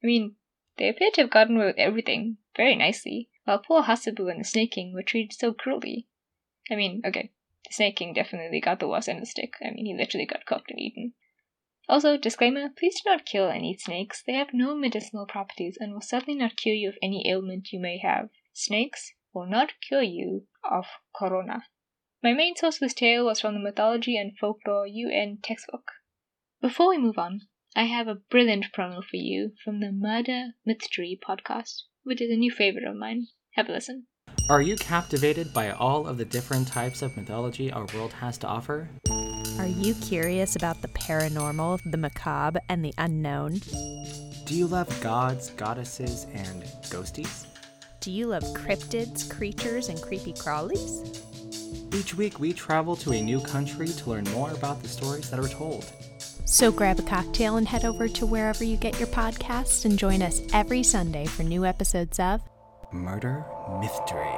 I 0.04 0.08
mean, 0.08 0.36
they 0.78 0.90
appear 0.90 1.12
to 1.12 1.22
have 1.22 1.30
gotten 1.30 1.56
away 1.56 1.68
with 1.68 1.78
everything 1.78 2.40
very 2.58 2.76
nicely, 2.76 3.30
while 3.46 3.60
poor 3.60 3.84
Hassebu 3.84 4.30
and 4.30 4.42
the 4.42 4.44
Snake 4.44 4.72
King 4.72 4.94
were 4.94 5.04
treated 5.04 5.32
so 5.32 5.54
cruelly. 5.54 6.08
I 6.70 6.76
mean, 6.76 7.02
okay, 7.06 7.32
Snake 7.71 7.97
King 7.97 8.13
definitely 8.13 8.60
got 8.60 8.79
the 8.79 8.88
worst 8.88 9.08
end 9.08 9.19
of 9.19 9.23
the 9.23 9.29
stick. 9.29 9.53
I 9.62 9.71
mean, 9.71 9.86
he 9.86 9.95
literally 9.95 10.25
got 10.25 10.45
cooked 10.45 10.71
and 10.71 10.79
eaten. 10.79 11.13
Also, 11.88 12.17
disclaimer 12.17 12.69
please 12.69 13.01
do 13.01 13.10
not 13.10 13.25
kill 13.25 13.49
and 13.49 13.65
eat 13.65 13.82
snakes. 13.82 14.21
They 14.21 14.34
have 14.34 14.53
no 14.53 14.75
medicinal 14.75 15.25
properties 15.25 15.77
and 15.79 15.93
will 15.93 16.01
certainly 16.01 16.39
not 16.39 16.55
cure 16.55 16.75
you 16.75 16.89
of 16.89 16.97
any 17.01 17.27
ailment 17.27 17.71
you 17.71 17.79
may 17.79 17.97
have. 17.97 18.29
Snakes 18.53 19.13
will 19.34 19.47
not 19.47 19.73
cure 19.82 20.03
you 20.03 20.47
of 20.63 20.86
corona. 21.15 21.63
My 22.21 22.34
main 22.34 22.55
source 22.55 22.77
for 22.77 22.86
this 22.86 22.93
tale 22.93 23.25
was 23.25 23.39
from 23.39 23.53
the 23.53 23.60
Mythology 23.60 24.17
and 24.17 24.38
Folklore 24.38 24.86
UN 24.86 25.39
textbook. 25.41 25.91
Before 26.62 26.89
we 26.89 26.97
move 26.97 27.17
on, 27.17 27.47
I 27.75 27.86
have 27.86 28.08
a 28.08 28.15
brilliant 28.15 28.65
promo 28.73 29.03
for 29.03 29.15
you 29.15 29.53
from 29.63 29.79
the 29.79 29.91
Murder 29.91 30.55
Mystery 30.65 31.17
podcast, 31.25 31.84
which 32.03 32.21
is 32.21 32.29
a 32.29 32.36
new 32.36 32.51
favorite 32.51 32.84
of 32.84 32.97
mine. 32.97 33.27
Have 33.51 33.69
a 33.69 33.71
listen. 33.71 34.08
Are 34.50 34.64
you 34.64 34.78
captivated 34.78 35.54
by 35.54 35.70
all 35.70 36.08
of 36.08 36.18
the 36.18 36.26
different 36.26 36.68
types 36.68 37.04
of 37.04 37.16
mythology 37.16 37.72
our 37.72 37.86
world 37.94 38.12
has 38.14 38.36
to 38.40 38.48
offer? 38.48 38.90
Are 39.60 39.68
you 39.68 39.94
curious 39.94 40.56
about 40.56 40.82
the 40.82 40.88
paranormal, 40.88 41.80
the 41.86 41.98
macabre, 41.98 42.60
and 42.68 42.84
the 42.84 42.92
unknown? 42.98 43.62
Do 44.46 44.56
you 44.56 44.66
love 44.66 44.90
gods, 45.02 45.52
goddesses, 45.52 46.26
and 46.34 46.64
ghosties? 46.90 47.46
Do 48.00 48.10
you 48.10 48.26
love 48.26 48.42
cryptids, 48.56 49.30
creatures, 49.30 49.88
and 49.88 50.02
creepy 50.02 50.34
crawlies? 50.34 51.22
Each 51.94 52.16
week, 52.16 52.40
we 52.40 52.52
travel 52.52 52.96
to 52.96 53.12
a 53.12 53.22
new 53.22 53.42
country 53.42 53.90
to 53.90 54.10
learn 54.10 54.24
more 54.32 54.50
about 54.50 54.82
the 54.82 54.88
stories 54.88 55.30
that 55.30 55.40
are 55.40 55.48
told. 55.48 55.86
So 56.46 56.72
grab 56.72 56.98
a 56.98 57.04
cocktail 57.04 57.58
and 57.58 57.68
head 57.68 57.86
over 57.86 58.08
to 58.08 58.26
wherever 58.26 58.64
you 58.64 58.78
get 58.78 58.98
your 58.98 59.10
podcasts 59.10 59.86
and 59.86 60.00
join 60.00 60.24
us 60.24 60.42
every 60.54 60.82
Sunday 60.82 61.28
for 61.28 61.44
new 61.44 61.66
episodes 61.66 62.20
of 62.20 62.42
Murder 62.91 63.45
Mystery. 63.80 64.34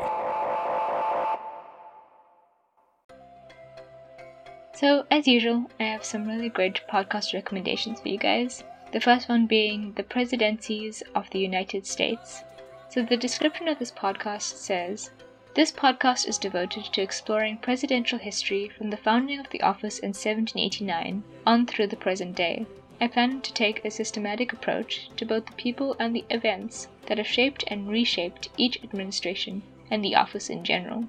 So, 4.74 5.06
as 5.10 5.28
usual, 5.28 5.70
I 5.80 5.84
have 5.84 6.04
some 6.04 6.28
really 6.28 6.50
great 6.50 6.82
podcast 6.92 7.34
recommendations 7.34 8.02
for 8.02 8.10
you 8.10 8.18
guys. 8.18 8.64
The 8.92 9.00
first 9.00 9.30
one 9.30 9.46
being 9.46 9.94
The 9.94 10.04
Presidencies 10.04 11.02
of 11.16 11.30
the 11.30 11.40
United 11.40 11.86
States. 11.86 12.44
So, 12.90 13.04
the 13.04 13.16
description 13.16 13.68
of 13.70 13.80
this 13.80 13.92
podcast 13.92 14.56
says 14.56 15.12
This 15.56 15.72
podcast 15.72 16.28
is 16.28 16.38
devoted 16.38 16.86
to 16.86 17.02
exploring 17.02 17.58
presidential 17.58 18.20
history 18.20 18.70
from 18.70 18.90
the 18.90 18.98
founding 18.98 19.40
of 19.40 19.50
the 19.52 19.62
office 19.62 20.00
in 20.00 20.10
1789 20.10 21.24
on 21.46 21.66
through 21.66 21.88
the 21.88 21.96
present 21.96 22.36
day. 22.36 22.66
I 23.04 23.08
plan 23.08 23.42
to 23.42 23.52
take 23.52 23.84
a 23.84 23.90
systematic 23.90 24.54
approach 24.54 25.10
to 25.18 25.26
both 25.26 25.48
the 25.48 25.54
people 25.54 25.96
and 25.98 26.16
the 26.16 26.24
events 26.30 26.88
that 27.08 27.18
have 27.18 27.26
shaped 27.26 27.64
and 27.66 27.90
reshaped 27.90 28.50
each 28.58 28.84
administration 28.84 29.64
and 29.90 30.06
the 30.06 30.14
office 30.14 30.52
in 30.52 30.64
general. 30.64 31.06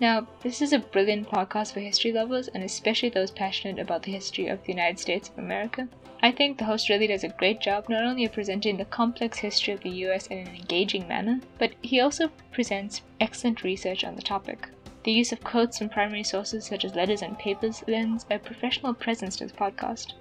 Now, 0.00 0.26
this 0.42 0.60
is 0.60 0.72
a 0.72 0.80
brilliant 0.80 1.28
podcast 1.28 1.72
for 1.72 1.78
history 1.78 2.10
lovers 2.10 2.48
and 2.48 2.64
especially 2.64 3.10
those 3.10 3.30
passionate 3.30 3.78
about 3.78 4.02
the 4.02 4.10
history 4.10 4.48
of 4.48 4.60
the 4.64 4.72
United 4.72 4.98
States 4.98 5.28
of 5.28 5.38
America. 5.38 5.86
I 6.20 6.32
think 6.32 6.58
the 6.58 6.64
host 6.64 6.88
really 6.88 7.06
does 7.06 7.22
a 7.22 7.28
great 7.28 7.60
job 7.60 7.88
not 7.88 8.02
only 8.02 8.24
of 8.24 8.32
presenting 8.32 8.76
the 8.76 8.84
complex 8.84 9.38
history 9.38 9.72
of 9.72 9.82
the 9.82 10.04
US 10.06 10.26
in 10.26 10.38
an 10.38 10.48
engaging 10.48 11.06
manner, 11.06 11.38
but 11.60 11.74
he 11.80 12.00
also 12.00 12.32
presents 12.50 13.02
excellent 13.20 13.62
research 13.62 14.02
on 14.02 14.16
the 14.16 14.22
topic. 14.22 14.68
The 15.04 15.12
use 15.12 15.30
of 15.30 15.44
quotes 15.44 15.78
from 15.78 15.90
primary 15.90 16.24
sources 16.24 16.66
such 16.66 16.84
as 16.84 16.96
letters 16.96 17.22
and 17.22 17.38
papers 17.38 17.84
lends 17.86 18.26
a 18.32 18.38
professional 18.40 18.94
presence 18.94 19.36
to 19.36 19.44
this 19.44 19.52
podcast. 19.52 20.14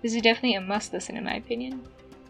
This 0.00 0.14
is 0.14 0.22
definitely 0.22 0.54
a 0.54 0.60
must 0.60 0.92
listen, 0.92 1.16
in 1.16 1.24
my 1.24 1.34
opinion. 1.34 1.82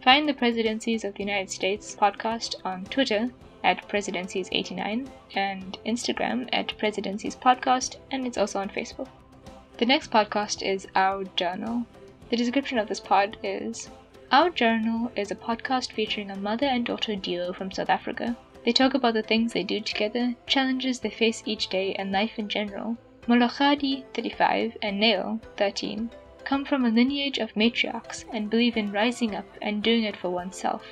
Find 0.03 0.27
the 0.27 0.33
Presidencies 0.33 1.03
of 1.03 1.13
the 1.13 1.23
United 1.23 1.51
States 1.51 1.95
podcast 1.95 2.55
on 2.65 2.85
Twitter 2.85 3.29
at 3.63 3.87
Presidencies89 3.87 5.07
and 5.35 5.77
Instagram 5.85 6.49
at 6.51 6.77
Presidencies 6.79 7.35
Podcast, 7.35 7.97
and 8.09 8.25
it's 8.25 8.37
also 8.37 8.59
on 8.59 8.69
Facebook. 8.69 9.07
The 9.77 9.85
next 9.85 10.09
podcast 10.09 10.61
is 10.61 10.87
Our 10.95 11.25
Journal. 11.35 11.85
The 12.29 12.37
description 12.37 12.79
of 12.79 12.87
this 12.87 12.99
pod 12.99 13.37
is 13.43 13.89
Our 14.31 14.49
Journal 14.49 15.11
is 15.15 15.29
a 15.29 15.35
podcast 15.35 15.91
featuring 15.91 16.31
a 16.31 16.35
mother 16.35 16.65
and 16.65 16.85
daughter 16.85 17.15
duo 17.15 17.53
from 17.53 17.71
South 17.71 17.89
Africa. 17.89 18.35
They 18.65 18.71
talk 18.71 18.95
about 18.95 19.13
the 19.13 19.21
things 19.21 19.53
they 19.53 19.63
do 19.63 19.79
together, 19.79 20.33
challenges 20.47 20.99
they 20.99 21.09
face 21.09 21.43
each 21.45 21.67
day, 21.67 21.93
and 21.93 22.11
life 22.11 22.39
in 22.39 22.49
general. 22.49 22.97
Molokadi, 23.27 24.05
35, 24.15 24.75
and 24.81 24.99
Neo, 24.99 25.39
13, 25.57 26.09
come 26.45 26.65
from 26.65 26.85
a 26.85 26.89
lineage 26.89 27.37
of 27.37 27.53
matriarchs 27.55 28.25
and 28.31 28.49
believe 28.49 28.77
in 28.77 28.91
rising 28.91 29.35
up 29.35 29.47
and 29.61 29.83
doing 29.83 30.03
it 30.03 30.15
for 30.15 30.29
oneself 30.29 30.83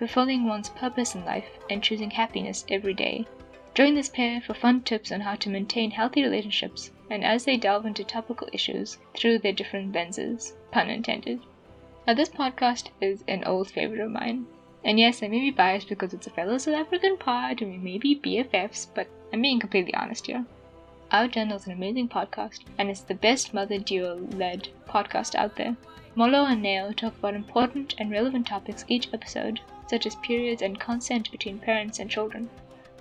fulfilling 0.00 0.46
one's 0.46 0.70
purpose 0.70 1.14
in 1.14 1.22
life, 1.26 1.44
and 1.68 1.82
choosing 1.82 2.10
happiness 2.10 2.64
every 2.70 2.94
day. 2.94 3.26
Join 3.74 3.94
this 3.94 4.08
pair 4.08 4.40
for 4.40 4.54
fun 4.54 4.80
tips 4.80 5.12
on 5.12 5.20
how 5.20 5.34
to 5.34 5.50
maintain 5.50 5.90
healthy 5.90 6.22
relationships 6.22 6.90
and 7.10 7.22
as 7.22 7.44
they 7.44 7.58
delve 7.58 7.84
into 7.84 8.02
topical 8.02 8.48
issues 8.50 8.96
through 9.14 9.38
their 9.38 9.52
different 9.52 9.92
lenses, 9.92 10.56
pun 10.70 10.88
intended. 10.88 11.40
Now, 12.06 12.14
this 12.14 12.30
podcast 12.30 12.88
is 13.02 13.22
an 13.28 13.44
old 13.44 13.70
favorite 13.70 14.00
of 14.00 14.10
mine. 14.10 14.46
And 14.82 14.98
yes, 14.98 15.22
I 15.22 15.28
may 15.28 15.40
be 15.40 15.50
biased 15.50 15.90
because 15.90 16.14
it's 16.14 16.26
a 16.26 16.30
fellow 16.30 16.56
South 16.56 16.76
African 16.76 17.18
pod 17.18 17.60
and 17.60 17.70
we 17.70 17.76
may 17.76 17.98
be 17.98 18.18
BFFs, 18.18 18.86
but 18.94 19.06
I'm 19.34 19.42
being 19.42 19.60
completely 19.60 19.92
honest 19.92 20.28
here. 20.28 20.46
Our 21.12 21.26
Journal 21.26 21.56
is 21.56 21.66
an 21.66 21.72
amazing 21.72 22.08
podcast, 22.08 22.60
and 22.78 22.88
it's 22.88 23.00
the 23.00 23.16
best 23.16 23.52
mother 23.52 23.78
duo 23.78 24.28
led 24.30 24.68
podcast 24.88 25.34
out 25.34 25.56
there. 25.56 25.76
Molo 26.14 26.44
and 26.44 26.62
Neo 26.62 26.92
talk 26.92 27.18
about 27.18 27.34
important 27.34 27.96
and 27.98 28.12
relevant 28.12 28.46
topics 28.46 28.84
each 28.86 29.12
episode, 29.12 29.60
such 29.88 30.06
as 30.06 30.14
periods 30.16 30.62
and 30.62 30.78
consent 30.78 31.32
between 31.32 31.58
parents 31.58 31.98
and 31.98 32.08
children. 32.08 32.48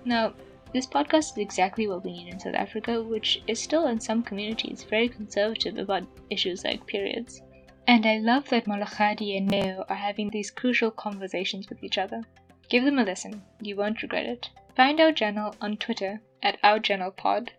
Now, 0.05 0.33
this 0.73 0.87
podcast 0.87 1.33
is 1.33 1.37
exactly 1.37 1.87
what 1.87 2.03
we 2.03 2.13
need 2.13 2.33
in 2.33 2.39
South 2.39 2.55
Africa, 2.55 3.03
which 3.03 3.43
is 3.45 3.59
still 3.59 3.85
in 3.85 3.99
some 3.99 4.23
communities 4.23 4.83
very 4.83 5.07
conservative 5.07 5.77
about 5.77 6.07
issues 6.31 6.63
like 6.63 6.87
periods. 6.87 7.43
And 7.87 8.07
I 8.07 8.17
love 8.17 8.49
that 8.49 8.65
Malachadi 8.65 9.37
and 9.37 9.47
Neo 9.47 9.85
are 9.87 9.95
having 9.95 10.31
these 10.31 10.49
crucial 10.49 10.89
conversations 10.89 11.69
with 11.69 11.83
each 11.83 11.99
other. 11.99 12.23
Give 12.69 12.85
them 12.85 12.97
a 12.97 13.03
listen, 13.03 13.43
you 13.61 13.75
won't 13.75 14.01
regret 14.01 14.25
it. 14.25 14.49
Find 14.75 14.99
our 14.99 15.11
journal 15.11 15.53
on 15.61 15.77
Twitter 15.77 16.21
at 16.41 16.57
Our 16.63 16.79
Journal 16.79 17.11
Pod, 17.11 17.51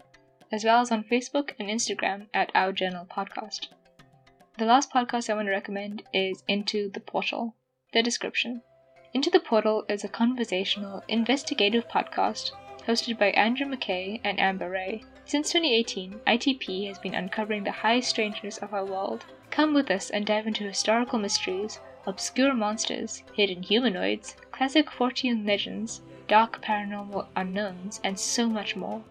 as 0.53 0.65
well 0.65 0.81
as 0.81 0.91
on 0.91 1.05
Facebook 1.05 1.53
and 1.59 1.69
Instagram 1.69 2.27
at 2.35 2.51
Our 2.55 2.73
Journal 2.73 3.07
Podcast. 3.07 3.69
The 4.59 4.65
last 4.65 4.93
podcast 4.93 5.31
I 5.31 5.35
want 5.35 5.47
to 5.47 5.53
recommend 5.53 6.03
is 6.13 6.43
Into 6.49 6.91
the 6.91 7.01
Portal. 7.01 7.55
The 7.93 8.03
description. 8.03 8.63
Into 9.15 9.31
the 9.31 9.41
Portal 9.41 9.85
is 9.89 10.05
a 10.05 10.09
conversational, 10.09 11.03
investigative 11.09 11.89
podcast 11.89 12.51
hosted 12.87 13.19
by 13.19 13.31
Andrew 13.31 13.67
McKay 13.67 14.21
and 14.25 14.41
Amber 14.41 14.71
Ray. 14.71 15.05
Since 15.25 15.53
2018, 15.53 16.21
ITP 16.27 16.89
has 16.89 16.99
been 16.99 17.15
uncovering 17.15 17.65
the 17.65 17.71
high 17.71 18.01
strangeness 18.01 18.59
of 18.59 18.75
our 18.75 18.85
world. 18.85 19.25
Come 19.51 19.75
with 19.75 19.91
us 19.91 20.11
and 20.11 20.27
dive 20.27 20.47
into 20.47 20.65
historical 20.65 21.19
mysteries, 21.19 21.81
obscure 22.07 22.55
monsters, 22.55 23.23
hidden 23.35 23.63
humanoids, 23.63 24.37
classic 24.51 24.89
Fortean 24.91 25.47
legends, 25.47 26.03
dark 26.27 26.63
paranormal 26.63 27.27
unknowns, 27.37 28.01
and 28.03 28.19
so 28.19 28.49
much 28.49 28.75
more. 28.75 29.03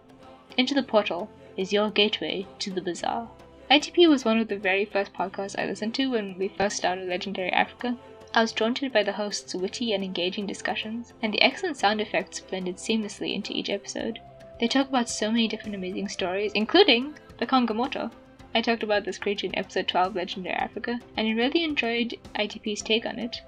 Into 0.60 0.74
the 0.74 0.82
Portal 0.82 1.30
is 1.56 1.72
your 1.72 1.88
gateway 1.90 2.46
to 2.58 2.70
the 2.70 2.82
bizarre. 2.82 3.30
ITP 3.70 4.06
was 4.06 4.26
one 4.26 4.38
of 4.38 4.48
the 4.48 4.58
very 4.58 4.84
first 4.84 5.10
podcasts 5.14 5.58
I 5.58 5.64
listened 5.64 5.94
to 5.94 6.10
when 6.10 6.36
we 6.36 6.48
first 6.48 6.76
started 6.76 7.08
Legendary 7.08 7.50
Africa, 7.50 7.96
I 8.34 8.42
was 8.42 8.52
drawn 8.52 8.74
to 8.74 8.84
it 8.84 8.92
by 8.92 9.02
the 9.02 9.14
host's 9.14 9.54
witty 9.54 9.94
and 9.94 10.04
engaging 10.04 10.46
discussions, 10.46 11.14
and 11.22 11.32
the 11.32 11.40
excellent 11.40 11.78
sound 11.78 12.02
effects 12.02 12.40
blended 12.40 12.76
seamlessly 12.76 13.32
into 13.32 13.54
each 13.54 13.70
episode. 13.70 14.20
They 14.60 14.68
talk 14.68 14.90
about 14.90 15.08
so 15.08 15.30
many 15.30 15.48
different 15.48 15.76
amazing 15.76 16.08
stories, 16.08 16.52
including 16.52 17.14
the 17.38 17.46
Kongamato. 17.46 18.10
I 18.54 18.60
talked 18.60 18.82
about 18.82 19.06
this 19.06 19.16
creature 19.16 19.46
in 19.46 19.56
episode 19.56 19.88
12 19.88 20.14
Legendary 20.14 20.56
Africa, 20.56 21.00
and 21.16 21.26
I 21.26 21.32
really 21.32 21.64
enjoyed 21.64 22.18
ITP's 22.34 22.82
take 22.82 23.06
on 23.06 23.18
it. 23.18 23.40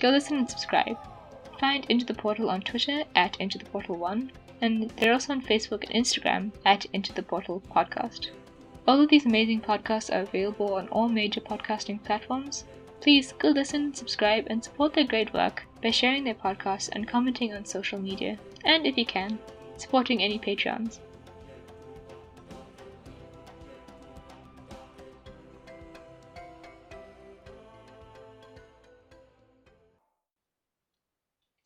Go 0.00 0.08
listen 0.08 0.38
and 0.38 0.48
subscribe. 0.48 0.96
Find 1.60 1.84
Into 1.90 2.06
the 2.06 2.14
Portal 2.14 2.48
on 2.48 2.62
Twitter 2.62 3.02
at 3.14 3.36
Into 3.38 3.58
the 3.58 3.66
Portal 3.66 3.96
1, 3.96 4.32
and 4.64 4.90
they're 4.96 5.12
also 5.12 5.32
on 5.32 5.42
Facebook 5.42 5.84
and 5.84 6.04
Instagram 6.04 6.50
at 6.64 6.86
Into 6.92 7.12
the 7.12 7.22
Portal 7.22 7.62
Podcast. 7.74 8.30
All 8.86 9.00
of 9.00 9.08
these 9.08 9.26
amazing 9.26 9.60
podcasts 9.60 10.14
are 10.14 10.22
available 10.22 10.74
on 10.74 10.88
all 10.88 11.08
major 11.08 11.40
podcasting 11.40 12.02
platforms, 12.02 12.64
Please 13.04 13.32
go 13.32 13.48
listen, 13.50 13.92
subscribe, 13.92 14.46
and 14.48 14.64
support 14.64 14.94
their 14.94 15.04
great 15.04 15.34
work 15.34 15.64
by 15.82 15.90
sharing 15.90 16.24
their 16.24 16.34
podcasts 16.34 16.88
and 16.90 17.06
commenting 17.06 17.52
on 17.52 17.66
social 17.66 18.00
media, 18.00 18.38
and 18.64 18.86
if 18.86 18.96
you 18.96 19.04
can, 19.04 19.38
supporting 19.76 20.22
any 20.22 20.38
Patreons. 20.38 21.00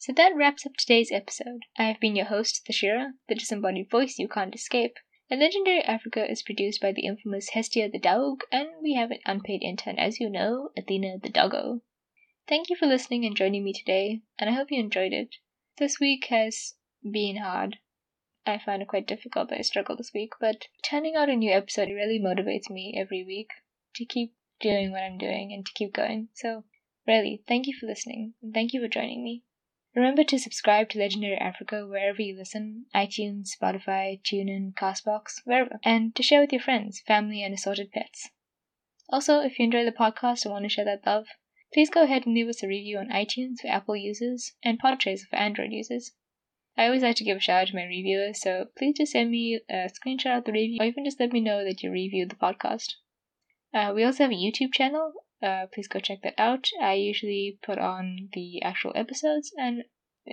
So 0.01 0.13
that 0.13 0.37
wraps 0.37 0.65
up 0.65 0.77
today's 0.77 1.11
episode. 1.11 1.63
I 1.77 1.89
have 1.89 1.99
been 1.99 2.15
your 2.15 2.27
host, 2.27 2.65
Thashira, 2.65 3.15
the 3.29 3.35
disembodied 3.35 3.91
voice 3.91 4.17
you 4.17 4.29
can't 4.29 4.55
escape. 4.55 4.97
And 5.29 5.41
Legendary 5.41 5.83
Africa 5.83 6.25
is 6.31 6.41
produced 6.41 6.81
by 6.81 6.93
the 6.93 7.05
infamous 7.05 7.49
Hestia 7.49 7.89
the 7.91 7.99
Dog, 7.99 8.45
and 8.53 8.69
we 8.81 8.95
have 8.95 9.11
an 9.11 9.19
unpaid 9.27 9.61
intern, 9.65 9.99
as 9.99 10.21
you 10.21 10.31
know, 10.31 10.71
Athena 10.77 11.19
the 11.19 11.29
Doggo. 11.29 11.83
Thank 12.47 12.71
you 12.71 12.77
for 12.77 12.87
listening 12.87 13.25
and 13.25 13.37
joining 13.37 13.65
me 13.65 13.73
today, 13.73 14.23
and 14.39 14.49
I 14.49 14.53
hope 14.53 14.71
you 14.71 14.79
enjoyed 14.79 15.13
it. 15.13 15.35
This 15.79 15.99
week 15.99 16.27
has 16.27 16.75
been 17.03 17.39
hard. 17.39 17.79
I 18.47 18.59
find 18.59 18.83
it 18.83 18.89
quite 18.89 19.09
difficult. 19.09 19.53
I 19.53 19.63
struggle 19.63 19.97
this 19.97 20.13
week, 20.15 20.35
but 20.39 20.69
turning 20.81 21.17
out 21.17 21.29
a 21.29 21.35
new 21.35 21.51
episode 21.51 21.89
really 21.89 22.21
motivates 22.21 22.71
me 22.71 22.95
every 22.97 23.25
week 23.25 23.51
to 23.97 24.05
keep 24.05 24.37
doing 24.61 24.93
what 24.93 25.03
I'm 25.03 25.19
doing 25.19 25.53
and 25.53 25.67
to 25.67 25.73
keep 25.75 25.93
going. 25.93 26.29
So, 26.35 26.63
really, 27.05 27.43
thank 27.49 27.67
you 27.67 27.75
for 27.77 27.87
listening, 27.87 28.35
and 28.41 28.55
thank 28.55 28.73
you 28.73 28.81
for 28.81 28.87
joining 28.87 29.25
me. 29.25 29.43
Remember 29.99 30.23
to 30.23 30.39
subscribe 30.39 30.89
to 30.91 30.99
Legendary 31.01 31.35
Africa 31.35 31.85
wherever 31.85 32.23
you 32.23 32.37
listen 32.37 32.87
iTunes, 32.95 33.49
Spotify, 33.61 34.23
TuneIn, 34.23 34.75
Castbox, 34.75 35.41
wherever, 35.45 35.81
and 35.83 36.15
to 36.15 36.23
share 36.23 36.41
with 36.41 36.53
your 36.53 36.63
friends, 36.63 37.01
family, 37.01 37.43
and 37.43 37.53
assorted 37.53 37.91
pets. 37.91 38.31
Also, 39.09 39.41
if 39.41 39.59
you 39.59 39.65
enjoy 39.65 39.85
the 39.85 39.91
podcast 39.91 40.45
and 40.45 40.53
want 40.53 40.65
to 40.65 40.69
share 40.69 40.85
that 40.85 41.05
love, 41.05 41.27
please 41.75 41.91
go 41.91 42.05
ahead 42.05 42.27
and 42.27 42.35
leave 42.37 42.47
us 42.47 42.63
a 42.63 42.69
review 42.69 42.97
on 42.97 43.09
iTunes 43.09 43.59
for 43.61 43.67
Apple 43.67 43.97
users 43.97 44.53
and 44.63 44.81
Podchaser 44.81 45.27
for 45.29 45.35
Android 45.35 45.73
users. 45.73 46.13
I 46.77 46.85
always 46.85 47.03
like 47.03 47.17
to 47.17 47.25
give 47.25 47.39
a 47.39 47.41
shout 47.41 47.63
out 47.63 47.69
to 47.69 47.75
my 47.75 47.83
reviewers, 47.83 48.41
so 48.41 48.67
please 48.77 48.99
just 48.99 49.11
send 49.11 49.33
me 49.33 49.61
a 49.69 49.91
screenshot 49.91 50.39
of 50.39 50.45
the 50.45 50.53
review, 50.53 50.79
or 50.81 50.87
even 50.87 51.07
just 51.07 51.19
let 51.19 51.33
me 51.33 51.41
know 51.41 51.65
that 51.65 51.83
you 51.83 51.91
reviewed 51.91 52.31
the 52.31 52.37
podcast. 52.37 52.93
Uh, 53.75 53.93
we 53.93 54.05
also 54.05 54.23
have 54.23 54.31
a 54.31 54.37
YouTube 54.37 54.73
channel. 54.73 55.13
Uh, 55.43 55.67
please 55.73 55.89
go 55.89 56.01
check 56.01 56.23
that 56.23 56.35
out. 56.39 56.69
I 56.81 56.95
usually 56.95 57.59
put 57.63 57.79
on 57.79 58.29
the 58.33 58.63
actual 58.63 58.93
episodes, 58.95 59.53
and 59.57 59.85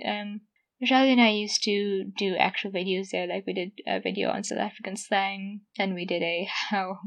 um, 0.04 0.40
Rashali 0.82 1.12
and 1.12 1.20
I 1.20 1.30
used 1.30 1.62
to 1.64 2.04
do 2.18 2.36
actual 2.36 2.70
videos 2.70 3.10
there. 3.10 3.26
Like 3.26 3.46
we 3.46 3.52
did 3.52 3.72
a 3.86 4.00
video 4.00 4.30
on 4.30 4.44
South 4.44 4.58
African 4.58 4.96
slang, 4.96 5.62
and 5.78 5.94
we 5.94 6.04
did 6.04 6.22
a 6.22 6.48
how 6.70 6.98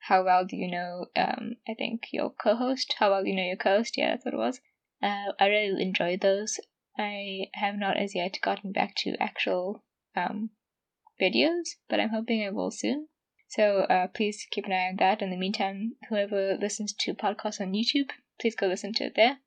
how 0.00 0.24
well 0.24 0.44
do 0.44 0.56
you 0.56 0.70
know? 0.70 1.06
Um, 1.16 1.56
I 1.68 1.74
think 1.74 2.04
your 2.12 2.30
co-host. 2.30 2.94
How 2.98 3.10
well 3.10 3.22
do 3.22 3.30
you 3.30 3.36
know 3.36 3.42
your 3.42 3.56
co-host? 3.56 3.94
Yeah, 3.96 4.10
that's 4.10 4.24
what 4.24 4.34
it 4.34 4.38
was. 4.38 4.60
Uh, 5.02 5.32
I 5.38 5.46
really 5.46 5.82
enjoyed 5.82 6.20
those. 6.20 6.58
I 6.98 7.46
have 7.54 7.76
not 7.76 7.96
as 7.96 8.14
yet 8.14 8.38
gotten 8.42 8.72
back 8.72 8.94
to 8.98 9.16
actual 9.20 9.84
um, 10.16 10.50
videos, 11.20 11.76
but 11.88 12.00
I'm 12.00 12.10
hoping 12.10 12.42
I 12.44 12.50
will 12.50 12.70
soon. 12.70 13.08
So 13.48 13.80
uh, 13.82 14.08
please 14.08 14.46
keep 14.50 14.66
an 14.66 14.72
eye 14.72 14.88
on 14.88 14.96
that. 14.96 15.22
In 15.22 15.30
the 15.30 15.36
meantime, 15.36 15.92
whoever 16.08 16.56
listens 16.60 16.92
to 17.00 17.14
podcasts 17.14 17.60
on 17.60 17.72
YouTube, 17.72 18.10
please 18.40 18.56
go 18.56 18.66
listen 18.66 18.92
to 18.94 19.04
it 19.04 19.14
there. 19.16 19.38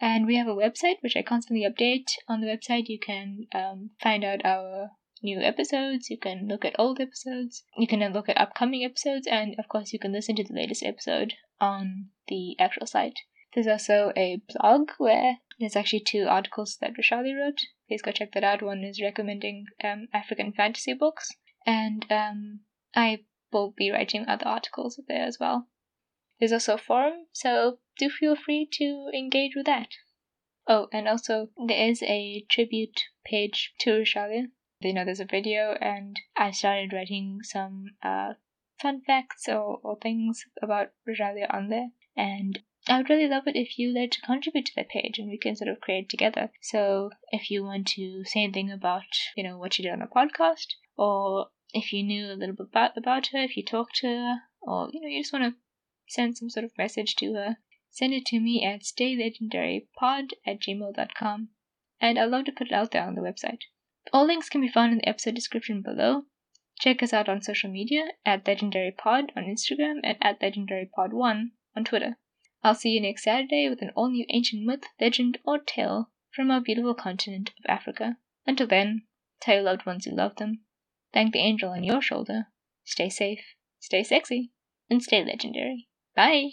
And 0.00 0.26
we 0.26 0.36
have 0.36 0.46
a 0.46 0.54
website 0.54 0.96
which 1.00 1.16
I 1.16 1.22
constantly 1.22 1.66
update. 1.66 2.06
On 2.28 2.40
the 2.40 2.46
website, 2.46 2.88
you 2.88 2.98
can 2.98 3.46
um, 3.52 3.90
find 4.00 4.24
out 4.24 4.44
our 4.44 4.90
new 5.22 5.40
episodes, 5.40 6.10
you 6.10 6.18
can 6.18 6.46
look 6.46 6.64
at 6.64 6.78
old 6.78 7.00
episodes, 7.00 7.64
you 7.76 7.86
can 7.86 8.00
look 8.12 8.28
at 8.28 8.40
upcoming 8.40 8.84
episodes, 8.84 9.26
and 9.26 9.56
of 9.58 9.68
course, 9.68 9.92
you 9.92 9.98
can 9.98 10.12
listen 10.12 10.36
to 10.36 10.44
the 10.44 10.54
latest 10.54 10.84
episode 10.84 11.34
on 11.60 12.10
the 12.28 12.54
actual 12.60 12.86
site. 12.86 13.18
There's 13.54 13.66
also 13.66 14.12
a 14.16 14.40
blog 14.48 14.90
where 14.98 15.38
there's 15.58 15.74
actually 15.74 16.04
two 16.06 16.26
articles 16.28 16.76
that 16.80 16.92
Rashali 16.94 17.36
wrote. 17.36 17.60
Please 17.88 18.02
go 18.02 18.12
check 18.12 18.32
that 18.32 18.44
out. 18.44 18.62
One 18.62 18.84
is 18.84 19.00
recommending 19.02 19.64
um, 19.82 20.08
African 20.12 20.52
fantasy 20.52 20.94
books, 20.94 21.30
and 21.66 22.04
um, 22.10 22.60
I 22.94 23.24
will 23.52 23.72
be 23.76 23.90
writing 23.90 24.26
other 24.26 24.46
articles 24.46 25.00
there 25.08 25.24
as 25.24 25.38
well. 25.38 25.68
There's 26.38 26.52
also 26.52 26.74
a 26.74 26.78
forum, 26.78 27.26
so 27.32 27.78
do 27.98 28.08
feel 28.08 28.36
free 28.36 28.68
to 28.72 29.10
engage 29.12 29.56
with 29.56 29.66
that. 29.66 29.88
Oh, 30.66 30.88
and 30.92 31.08
also 31.08 31.48
there 31.66 31.88
is 31.88 32.02
a 32.02 32.44
tribute 32.48 33.04
page 33.24 33.72
to 33.80 33.90
Rashali. 33.90 34.50
You 34.80 34.92
know, 34.92 35.04
there's 35.04 35.20
a 35.20 35.24
video, 35.24 35.76
and 35.80 36.16
I 36.36 36.52
started 36.52 36.92
writing 36.92 37.40
some 37.42 37.86
uh, 38.02 38.34
fun 38.80 39.02
facts 39.06 39.48
or, 39.48 39.80
or 39.82 39.96
things 39.96 40.44
about 40.62 40.92
Rashali 41.08 41.46
on 41.52 41.68
there. 41.68 41.90
And 42.16 42.60
I 42.86 42.98
would 42.98 43.10
really 43.10 43.28
love 43.28 43.46
it 43.46 43.56
if 43.56 43.78
you 43.78 43.92
like 43.92 44.12
to 44.12 44.20
contribute 44.20 44.66
to 44.66 44.72
that 44.76 44.88
page 44.88 45.18
and 45.18 45.28
we 45.28 45.38
can 45.38 45.56
sort 45.56 45.68
of 45.68 45.80
create 45.80 46.08
together. 46.08 46.50
So 46.62 47.10
if 47.32 47.50
you 47.50 47.64
want 47.64 47.88
to 47.88 48.24
say 48.24 48.44
anything 48.44 48.70
about, 48.70 49.04
you 49.36 49.42
know, 49.42 49.58
what 49.58 49.78
you 49.78 49.84
did 49.84 49.92
on 49.92 49.98
the 49.98 50.06
podcast, 50.06 50.74
or 50.96 51.48
if 51.72 51.92
you 51.92 52.02
knew 52.02 52.26
a 52.26 52.34
little 52.34 52.54
bit 52.54 52.68
about, 52.70 52.96
about 52.96 53.28
her, 53.28 53.38
if 53.38 53.56
you 53.56 53.64
talked 53.64 53.96
to 53.96 54.06
her, 54.06 54.34
or, 54.62 54.88
you 54.92 55.00
know, 55.00 55.08
you 55.08 55.20
just 55.20 55.32
want 55.32 55.44
to 55.44 55.60
send 56.08 56.36
some 56.36 56.50
sort 56.50 56.64
of 56.64 56.76
message 56.78 57.14
to 57.16 57.34
her, 57.34 57.56
send 57.90 58.12
it 58.12 58.26
to 58.26 58.40
me 58.40 58.64
at 58.64 58.82
staylegendarypod 58.82 60.30
at 60.46 60.60
gmail.com. 60.60 61.48
And 62.00 62.18
I'd 62.18 62.30
love 62.30 62.44
to 62.46 62.52
put 62.52 62.68
it 62.68 62.72
out 62.72 62.92
there 62.92 63.04
on 63.04 63.14
the 63.14 63.20
website. 63.20 63.62
All 64.12 64.26
links 64.26 64.48
can 64.48 64.60
be 64.60 64.68
found 64.68 64.92
in 64.92 64.98
the 64.98 65.08
episode 65.08 65.34
description 65.34 65.82
below. 65.82 66.22
Check 66.80 67.02
us 67.02 67.12
out 67.12 67.28
on 67.28 67.42
social 67.42 67.70
media 67.70 68.04
at 68.24 68.44
legendarypod 68.44 69.30
on 69.36 69.44
Instagram 69.44 70.00
and 70.04 70.16
at 70.22 70.40
legendarypod1 70.40 71.50
on 71.76 71.84
Twitter. 71.84 72.16
I'll 72.62 72.74
see 72.74 72.90
you 72.90 73.00
next 73.00 73.24
Saturday 73.24 73.68
with 73.68 73.82
an 73.82 73.90
all 73.94 74.10
new 74.10 74.24
ancient 74.30 74.64
myth, 74.64 74.84
legend, 75.00 75.38
or 75.44 75.58
tale 75.58 76.10
from 76.34 76.50
our 76.50 76.60
beautiful 76.60 76.94
continent 76.94 77.50
of 77.50 77.68
Africa. 77.68 78.16
Until 78.46 78.66
then, 78.66 79.02
tell 79.40 79.56
your 79.56 79.64
loved 79.64 79.86
ones 79.86 80.06
you 80.06 80.14
love 80.14 80.36
them, 80.36 80.60
thank 81.12 81.32
the 81.32 81.40
angel 81.40 81.70
on 81.70 81.84
your 81.84 82.02
shoulder, 82.02 82.46
stay 82.84 83.08
safe, 83.08 83.44
stay 83.80 84.02
sexy, 84.02 84.52
and 84.90 85.02
stay 85.02 85.24
legendary. 85.24 85.88
Bye! 86.14 86.50